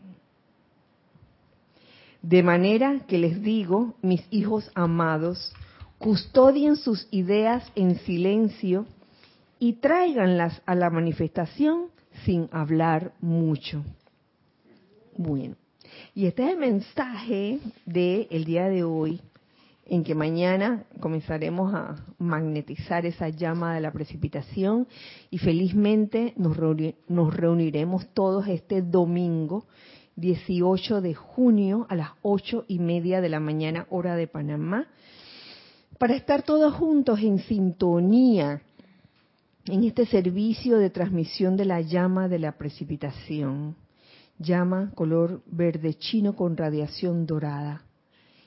[2.22, 5.52] De manera que les digo, mis hijos amados,
[5.98, 8.86] custodien sus ideas en silencio
[9.58, 11.86] y tráiganlas a la manifestación
[12.24, 13.84] sin hablar mucho.
[15.16, 15.56] Bueno,
[16.14, 19.20] Y este es el mensaje del día de hoy,
[19.84, 24.88] en que mañana comenzaremos a magnetizar esa llama de la precipitación
[25.30, 26.57] y felizmente nos,
[27.09, 29.66] nos reuniremos todos este domingo
[30.16, 34.88] 18 de junio a las ocho y media de la mañana hora de Panamá
[35.99, 38.62] para estar todos juntos en sintonía
[39.66, 43.76] en este servicio de transmisión de la llama de la precipitación,
[44.39, 47.87] llama color verde chino con radiación dorada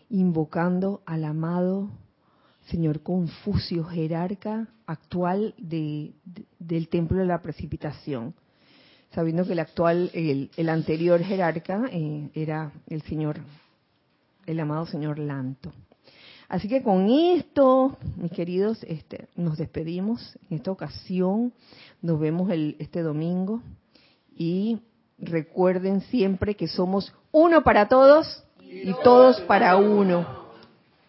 [0.10, 1.90] invocando al amado
[2.68, 6.14] señor Confucio, jerarca actual de,
[6.60, 8.34] del templo de la precipitación,
[9.12, 13.38] sabiendo que el actual, el, anterior jerarca eh, era el señor,
[14.46, 15.72] el amado señor Lanto.
[16.48, 21.54] Así que con esto, mis queridos, este, nos despedimos en esta ocasión.
[22.02, 23.62] Nos vemos el, este domingo
[24.36, 24.80] y
[25.22, 30.26] recuerden siempre que somos uno para todos y todos para uno.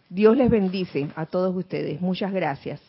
[0.08, 2.00] Dios les bendice a todos ustedes.
[2.00, 2.80] Muchas gracias.